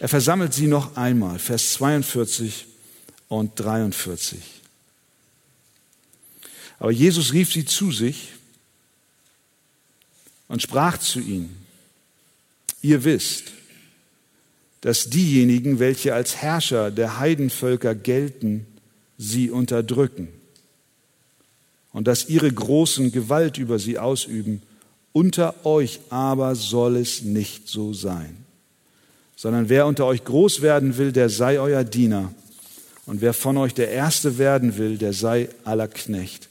Er 0.00 0.08
versammelt 0.08 0.52
sie 0.52 0.66
noch 0.66 0.96
einmal, 0.96 1.38
Vers 1.38 1.74
42 1.74 2.66
und 3.28 3.58
43. 3.58 4.40
Aber 6.78 6.90
Jesus 6.90 7.32
rief 7.32 7.52
sie 7.52 7.64
zu 7.64 7.92
sich 7.92 8.32
und 10.48 10.60
sprach 10.60 10.98
zu 10.98 11.20
ihnen, 11.20 11.56
ihr 12.82 13.04
wisst, 13.04 13.52
dass 14.80 15.08
diejenigen, 15.08 15.78
welche 15.78 16.12
als 16.12 16.36
Herrscher 16.36 16.90
der 16.90 17.18
Heidenvölker 17.18 17.94
gelten, 17.94 18.66
sie 19.16 19.50
unterdrücken 19.50 20.28
und 21.92 22.06
dass 22.06 22.28
ihre 22.28 22.52
Großen 22.52 23.12
Gewalt 23.12 23.56
über 23.56 23.78
sie 23.78 23.98
ausüben. 23.98 24.60
Unter 25.12 25.64
euch 25.64 26.00
aber 26.10 26.54
soll 26.56 26.96
es 26.96 27.22
nicht 27.22 27.68
so 27.68 27.94
sein, 27.94 28.43
sondern 29.44 29.68
wer 29.68 29.86
unter 29.86 30.06
euch 30.06 30.24
groß 30.24 30.62
werden 30.62 30.96
will, 30.96 31.12
der 31.12 31.28
sei 31.28 31.60
euer 31.60 31.84
Diener. 31.84 32.32
Und 33.04 33.20
wer 33.20 33.34
von 33.34 33.58
euch 33.58 33.74
der 33.74 33.90
Erste 33.90 34.38
werden 34.38 34.78
will, 34.78 34.96
der 34.96 35.12
sei 35.12 35.50
aller 35.64 35.86
Knecht. 35.86 36.48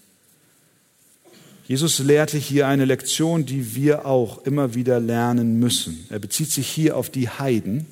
Jesus 1.68 1.98
lehrte 1.98 2.38
hier 2.38 2.68
eine 2.68 2.86
Lektion, 2.86 3.48
die 3.48 3.74
wir 3.74 4.06
auch 4.06 4.46
immer 4.46 4.76
wieder 4.76 5.00
lernen 5.00 5.58
müssen. 5.58 6.06
Er 6.12 6.20
bezieht 6.20 6.52
sich 6.52 6.68
hier 6.68 6.96
auf 6.96 7.10
die 7.10 7.30
Heiden 7.30 7.88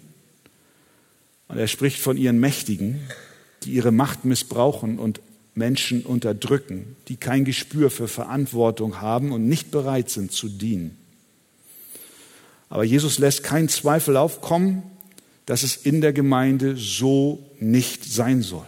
und 1.47 1.57
er 1.57 1.67
spricht 1.67 1.99
von 1.99 2.15
ihren 2.15 2.39
Mächtigen, 2.39 2.99
die 3.63 3.71
ihre 3.71 3.91
Macht 3.91 4.23
missbrauchen 4.23 4.99
und 4.99 5.19
Menschen 5.55 6.03
unterdrücken, 6.03 6.95
die 7.07 7.15
kein 7.15 7.43
Gespür 7.43 7.89
für 7.89 8.07
Verantwortung 8.07 9.01
haben 9.01 9.31
und 9.31 9.47
nicht 9.47 9.71
bereit 9.71 10.11
sind 10.11 10.31
zu 10.31 10.47
dienen. 10.47 10.95
Aber 12.69 12.83
Jesus 12.83 13.17
lässt 13.17 13.41
keinen 13.43 13.67
Zweifel 13.67 14.15
aufkommen, 14.15 14.83
dass 15.51 15.63
es 15.63 15.75
in 15.75 15.99
der 15.99 16.13
Gemeinde 16.13 16.77
so 16.77 17.45
nicht 17.59 18.05
sein 18.05 18.41
soll. 18.41 18.65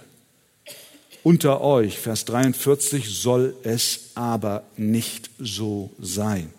Unter 1.23 1.61
euch, 1.61 1.97
Vers 1.97 2.25
43, 2.25 3.07
soll 3.09 3.55
es 3.63 4.09
aber 4.15 4.65
nicht 4.75 5.29
so 5.39 5.91
sein. 5.97 6.51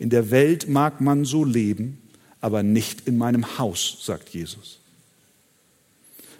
In 0.00 0.10
der 0.10 0.32
Welt 0.32 0.68
mag 0.68 1.00
man 1.00 1.24
so 1.24 1.44
leben, 1.44 2.02
aber 2.40 2.64
nicht 2.64 3.06
in 3.06 3.16
meinem 3.16 3.58
Haus, 3.58 3.98
sagt 4.00 4.30
Jesus. 4.30 4.80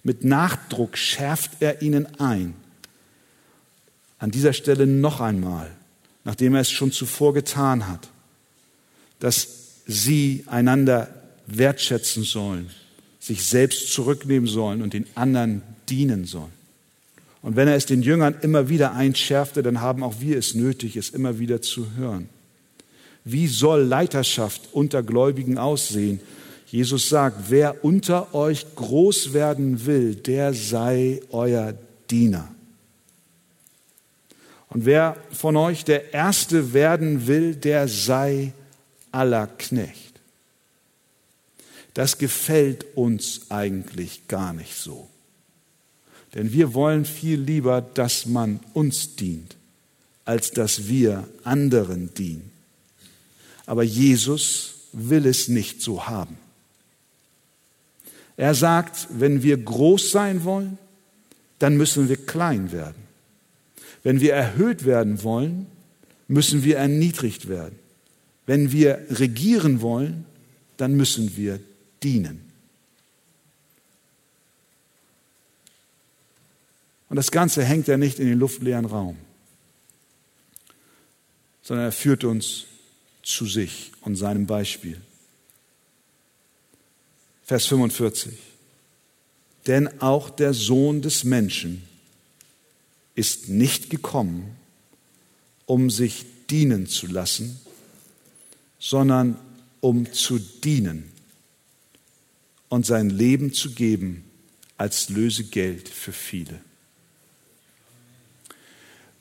Mit 0.02 0.24
Nachdruck 0.24 0.98
schärft 0.98 1.52
er 1.60 1.82
ihnen 1.82 2.18
ein, 2.18 2.54
an 4.18 4.32
dieser 4.32 4.52
Stelle 4.52 4.88
noch 4.88 5.20
einmal, 5.20 5.70
nachdem 6.24 6.56
er 6.56 6.62
es 6.62 6.72
schon 6.72 6.90
zuvor 6.90 7.32
getan 7.32 7.86
hat, 7.86 8.08
dass 9.20 9.46
sie 9.86 10.42
einander 10.48 11.21
wertschätzen 11.59 12.24
sollen, 12.24 12.70
sich 13.20 13.44
selbst 13.44 13.92
zurücknehmen 13.92 14.48
sollen 14.48 14.82
und 14.82 14.92
den 14.92 15.07
anderen 15.14 15.62
dienen 15.88 16.24
sollen. 16.24 16.53
Und 17.42 17.57
wenn 17.57 17.68
er 17.68 17.74
es 17.74 17.86
den 17.86 18.03
Jüngern 18.03 18.36
immer 18.42 18.68
wieder 18.68 18.94
einschärfte, 18.94 19.62
dann 19.62 19.80
haben 19.80 20.03
auch 20.03 20.20
wir 20.20 20.38
es 20.38 20.55
nötig, 20.55 20.96
es 20.96 21.11
immer 21.11 21.38
wieder 21.38 21.61
zu 21.61 21.86
hören. 21.96 22.28
Wie 23.24 23.46
soll 23.48 23.82
Leiterschaft 23.82 24.68
unter 24.72 25.03
Gläubigen 25.03 25.59
aussehen? 25.59 26.20
Jesus 26.66 27.09
sagt, 27.09 27.50
wer 27.50 27.84
unter 27.84 28.34
euch 28.34 28.74
groß 28.74 29.32
werden 29.34 29.84
will, 29.86 30.14
der 30.14 30.55
sei 30.55 31.20
euer 31.30 31.74
Diener. 32.11 32.48
Und 34.68 34.86
wer 34.86 35.16
von 35.30 35.57
euch 35.57 35.84
der 35.84 36.14
Erste 36.14 36.72
werden 36.72 37.26
will, 37.26 37.55
der 37.55 37.88
sei 37.88 38.53
aller 39.11 39.46
Knecht. 39.46 40.11
Das 41.95 42.18
gefällt 42.18 42.97
uns 42.97 43.51
eigentlich 43.51 44.28
gar 44.28 44.53
nicht 44.53 44.74
so. 44.74 45.09
Denn 46.34 46.53
wir 46.53 46.74
wollen 46.74 47.05
viel 47.05 47.38
lieber, 47.38 47.82
dass 47.82 48.26
man 48.26 48.61
uns 48.72 49.16
dient, 49.16 49.57
als 50.24 50.51
dass 50.51 50.88
wir 50.88 51.28
anderen 51.45 52.14
dienen. 52.14 52.51
Aber 53.66 53.82
Jesus 53.82 54.74
will 54.93 55.26
es 55.26 55.49
nicht 55.49 55.82
so 55.82 56.07
haben. 56.07 56.38
Er 58.36 58.55
sagt, 58.55 59.09
wenn 59.11 59.43
wir 59.43 59.59
groß 59.59 60.11
sein 60.11 60.45
wollen, 60.45 60.78
dann 61.59 61.76
müssen 61.76 62.09
wir 62.09 62.16
klein 62.16 62.72
werden. 62.72 63.03
Wenn 64.03 64.20
wir 64.20 64.32
erhöht 64.32 64.84
werden 64.84 65.22
wollen, 65.22 65.66
müssen 66.28 66.64
wir 66.64 66.78
erniedrigt 66.78 67.49
werden. 67.49 67.78
Wenn 68.47 68.72
wir 68.72 69.07
regieren 69.11 69.80
wollen, 69.80 70.24
dann 70.76 70.95
müssen 70.95 71.36
wir 71.36 71.61
dienen. 72.03 72.53
Und 77.09 77.16
das 77.16 77.30
Ganze 77.30 77.62
hängt 77.62 77.88
ja 77.88 77.98
nicht 77.98 78.18
in 78.18 78.26
den 78.26 78.38
luftleeren 78.38 78.86
Raum, 78.86 79.18
sondern 81.62 81.86
er 81.86 81.92
führt 81.92 82.24
uns 82.24 82.64
zu 83.22 83.46
sich 83.46 83.92
und 84.00 84.16
seinem 84.16 84.46
Beispiel. 84.46 85.00
Vers 87.44 87.66
45. 87.66 88.32
Denn 89.66 90.00
auch 90.00 90.30
der 90.30 90.55
Sohn 90.55 91.03
des 91.03 91.24
Menschen 91.24 91.82
ist 93.14 93.50
nicht 93.50 93.90
gekommen, 93.90 94.57
um 95.66 95.90
sich 95.90 96.24
dienen 96.48 96.86
zu 96.86 97.07
lassen, 97.07 97.61
sondern 98.78 99.38
um 99.80 100.11
zu 100.12 100.38
dienen 100.38 101.11
und 102.72 102.86
sein 102.86 103.10
Leben 103.10 103.52
zu 103.52 103.72
geben 103.72 104.24
als 104.78 105.10
Lösegeld 105.10 105.90
für 105.90 106.10
viele. 106.10 106.58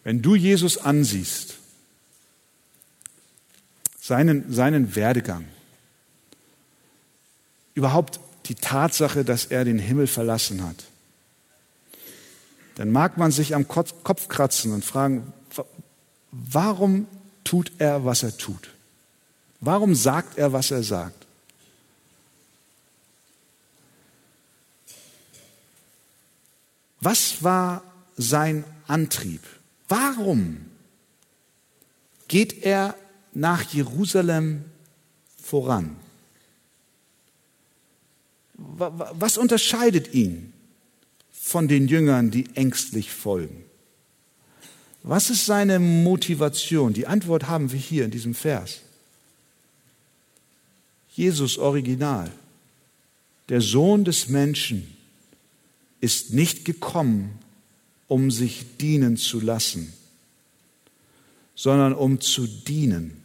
Wenn 0.06 0.22
du 0.22 0.36
Jesus 0.36 0.78
ansiehst, 0.78 1.56
seinen, 4.00 4.54
seinen 4.54 4.96
Werdegang, 4.96 5.44
überhaupt 7.74 8.22
die 8.46 8.56
Tatsache, 8.56 9.26
dass 9.26 9.44
er 9.48 9.66
den 9.66 9.80
Himmel 9.80 10.08
verlassen 10.08 10.64
hat, 10.66 10.86
dann 12.76 12.90
mag 12.90 13.18
man 13.18 13.32
sich 13.32 13.54
am 13.54 13.68
Kopf 13.68 14.30
kratzen 14.30 14.72
und 14.72 14.86
fragen, 14.86 15.34
warum 16.32 17.06
tut 17.44 17.74
er, 17.80 18.06
was 18.06 18.24
er 18.24 18.38
tut? 18.38 18.70
Warum 19.60 19.94
sagt 19.94 20.38
er, 20.38 20.54
was 20.54 20.72
er 20.72 20.84
sagt? 20.84 21.21
Was 27.02 27.44
war 27.44 27.84
sein 28.16 28.64
Antrieb? 28.88 29.42
Warum 29.88 30.66
geht 32.28 32.64
er 32.64 32.96
nach 33.34 33.64
Jerusalem 33.74 34.66
voran? 35.42 35.98
was 38.64 39.38
unterscheidet 39.38 40.14
ihn 40.14 40.54
von 41.32 41.68
den 41.68 41.88
Jüngern, 41.88 42.32
die 42.32 42.46
ängstlich 42.56 43.12
folgen? 43.12 43.64
Was 45.04 45.30
ist 45.30 45.46
seine 45.46 45.80
Motivation? 45.80 46.94
Die 46.94 47.08
Antwort 47.08 47.48
haben 47.48 47.72
wir 47.72 47.80
hier 47.80 48.06
in 48.06 48.12
diesem 48.12 48.36
Vers. 48.36 48.82
Jesus 51.16 51.58
Original, 51.58 52.32
der 53.50 53.62
Sohn 53.62 54.06
des 54.06 54.30
Menschen, 54.30 54.96
ist 56.02 56.34
nicht 56.34 56.66
gekommen, 56.66 57.40
um 58.08 58.32
sich 58.32 58.66
dienen 58.82 59.16
zu 59.16 59.40
lassen, 59.40 59.94
sondern 61.56 61.94
um 61.94 62.20
zu 62.20 62.48
dienen 62.48 63.22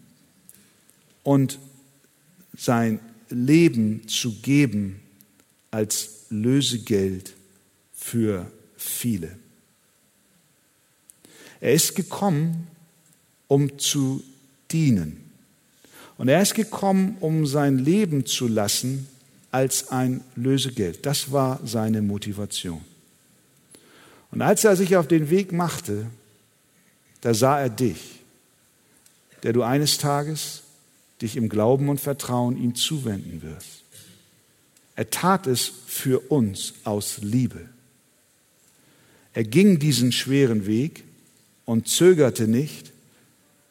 und 1.25 1.59
sein 2.57 3.01
Leben 3.29 4.07
zu 4.07 4.33
geben 4.41 5.01
als 5.71 6.27
Lösegeld 6.31 7.33
für 7.95 8.51
viele. 8.77 9.37
Er 11.61 11.73
ist 11.73 11.97
gekommen, 11.97 12.69
um 13.49 13.79
zu 13.79 14.23
dienen. 14.71 15.31
Und 16.19 16.29
er 16.29 16.41
ist 16.43 16.55
gekommen, 16.55 17.17
um 17.21 17.47
sein 17.47 17.79
Leben 17.79 18.27
zu 18.27 18.47
lassen 18.47 19.09
als 19.57 19.89
ein 19.89 20.23
Lösegeld. 20.35 21.07
Das 21.07 21.33
war 21.33 21.61
seine 21.65 22.03
Motivation. 22.03 22.85
Und 24.31 24.43
als 24.43 24.65
er 24.65 24.77
sich 24.77 24.97
auf 24.97 25.09
den 25.09 25.31
Weg 25.31 25.51
machte, 25.51 26.09
da 27.23 27.33
sah 27.33 27.59
er 27.59 27.71
dich, 27.71 28.21
der 29.43 29.55
du 29.55 29.63
eines 29.63 29.97
Tages 29.97 30.65
dich 31.23 31.39
im 31.39 31.49
Glauben 31.49 31.89
und 31.89 32.03
Vertrauen 32.03 32.63
ihm 32.63 32.75
zuwenden 32.75 33.41
wirst. 33.41 33.85
Er 34.95 35.09
tat 35.09 35.47
es 35.47 35.73
für 35.87 36.31
uns 36.31 36.75
aus 36.85 37.21
Liebe. 37.23 37.67
Er 39.33 39.45
ging 39.45 39.79
diesen 39.79 40.13
schweren 40.13 40.67
Weg 40.67 41.05
und 41.65 41.89
zögerte 41.89 42.47
nicht, 42.47 42.93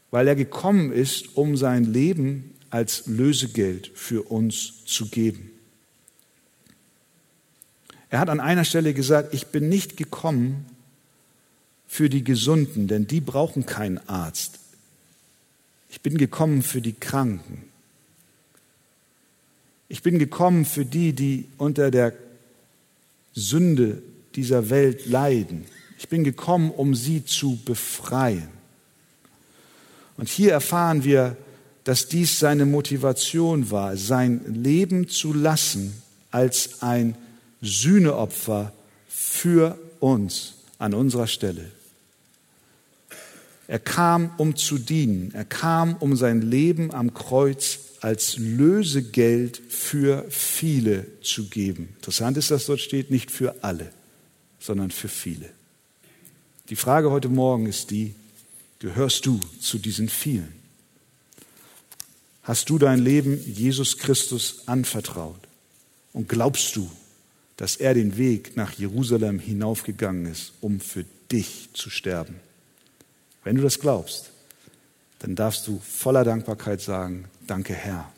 weil 0.09 0.27
er 0.27 0.35
gekommen 0.35 0.91
ist, 0.91 1.37
um 1.37 1.57
sein 1.57 1.83
Leben 1.83 2.55
als 2.71 3.05
Lösegeld 3.05 3.91
für 3.93 4.23
uns 4.23 4.83
zu 4.85 5.09
geben. 5.09 5.51
Er 8.15 8.21
hat 8.21 8.29
an 8.29 8.39
einer 8.39 8.63
Stelle 8.63 8.93
gesagt, 8.93 9.33
ich 9.33 9.47
bin 9.47 9.67
nicht 9.67 9.97
gekommen 9.97 10.65
für 11.85 12.07
die 12.07 12.23
Gesunden, 12.23 12.87
denn 12.87 13.07
die 13.07 13.19
brauchen 13.19 13.65
keinen 13.65 13.97
Arzt. 14.07 14.59
Ich 15.89 15.99
bin 15.99 16.17
gekommen 16.17 16.61
für 16.61 16.79
die 16.79 16.93
Kranken. 16.93 17.65
Ich 19.89 20.01
bin 20.01 20.17
gekommen 20.17 20.63
für 20.63 20.85
die, 20.85 21.11
die 21.11 21.49
unter 21.57 21.91
der 21.91 22.13
Sünde 23.33 24.01
dieser 24.35 24.69
Welt 24.69 25.07
leiden. 25.07 25.65
Ich 25.97 26.07
bin 26.07 26.23
gekommen, 26.23 26.71
um 26.71 26.95
sie 26.95 27.25
zu 27.25 27.59
befreien. 27.65 28.47
Und 30.15 30.29
hier 30.29 30.53
erfahren 30.53 31.03
wir, 31.03 31.35
dass 31.83 32.07
dies 32.07 32.39
seine 32.39 32.65
Motivation 32.65 33.71
war, 33.71 33.97
sein 33.97 34.63
Leben 34.63 35.09
zu 35.09 35.33
lassen 35.33 36.01
als 36.31 36.81
ein 36.81 37.17
Sühneopfer 37.65 38.71
für 39.07 39.77
uns 39.99 40.55
an 40.77 40.93
unserer 40.93 41.27
Stelle. 41.27 41.71
Er 43.67 43.79
kam, 43.79 44.31
um 44.37 44.55
zu 44.55 44.77
dienen. 44.77 45.31
Er 45.33 45.45
kam, 45.45 45.95
um 45.95 46.15
sein 46.15 46.41
Leben 46.41 46.93
am 46.93 47.13
Kreuz 47.13 47.79
als 48.01 48.37
Lösegeld 48.37 49.61
für 49.69 50.25
viele 50.29 51.07
zu 51.21 51.49
geben. 51.49 51.89
Interessant 51.95 52.37
ist, 52.37 52.51
dass 52.51 52.67
dort 52.67 52.79
steht, 52.79 53.09
nicht 53.09 53.31
für 53.31 53.63
alle, 53.63 53.91
sondern 54.59 54.91
für 54.91 55.07
viele. 55.07 55.49
Die 56.69 56.75
Frage 56.75 57.09
heute 57.09 57.29
Morgen 57.29 57.65
ist 57.65 57.89
die, 57.89 58.13
gehörst 58.79 59.25
du 59.25 59.39
zu 59.59 59.79
diesen 59.79 60.09
vielen? 60.09 60.53
Hast 62.43 62.69
du 62.69 62.77
dein 62.77 62.99
Leben 62.99 63.39
Jesus 63.43 63.97
Christus 63.97 64.67
anvertraut? 64.67 65.39
Und 66.13 66.29
glaubst 66.29 66.75
du, 66.75 66.89
dass 67.57 67.75
er 67.75 67.93
den 67.93 68.17
Weg 68.17 68.57
nach 68.57 68.73
Jerusalem 68.73 69.39
hinaufgegangen 69.39 70.25
ist, 70.25 70.53
um 70.61 70.79
für 70.79 71.05
dich 71.31 71.69
zu 71.73 71.89
sterben? 71.89 72.35
Wenn 73.43 73.55
du 73.55 73.61
das 73.61 73.79
glaubst, 73.79 74.31
dann 75.19 75.35
darfst 75.35 75.67
du 75.67 75.79
voller 75.79 76.23
Dankbarkeit 76.23 76.81
sagen, 76.81 77.25
danke 77.47 77.73
Herr. 77.73 78.11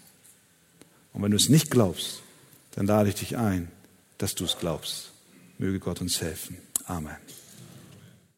Und 1.13 1.21
wenn 1.21 1.31
du 1.31 1.37
es 1.37 1.49
nicht 1.49 1.69
glaubst, 1.69 2.21
dann 2.71 2.85
lade 2.85 3.09
ich 3.09 3.15
dich 3.15 3.37
ein, 3.37 3.69
dass 4.17 4.35
du 4.35 4.45
es 4.45 4.57
glaubst. 4.57 5.11
Möge 5.57 5.79
Gott 5.79 6.01
uns 6.01 6.21
helfen. 6.21 6.57
Amen. 6.85 7.26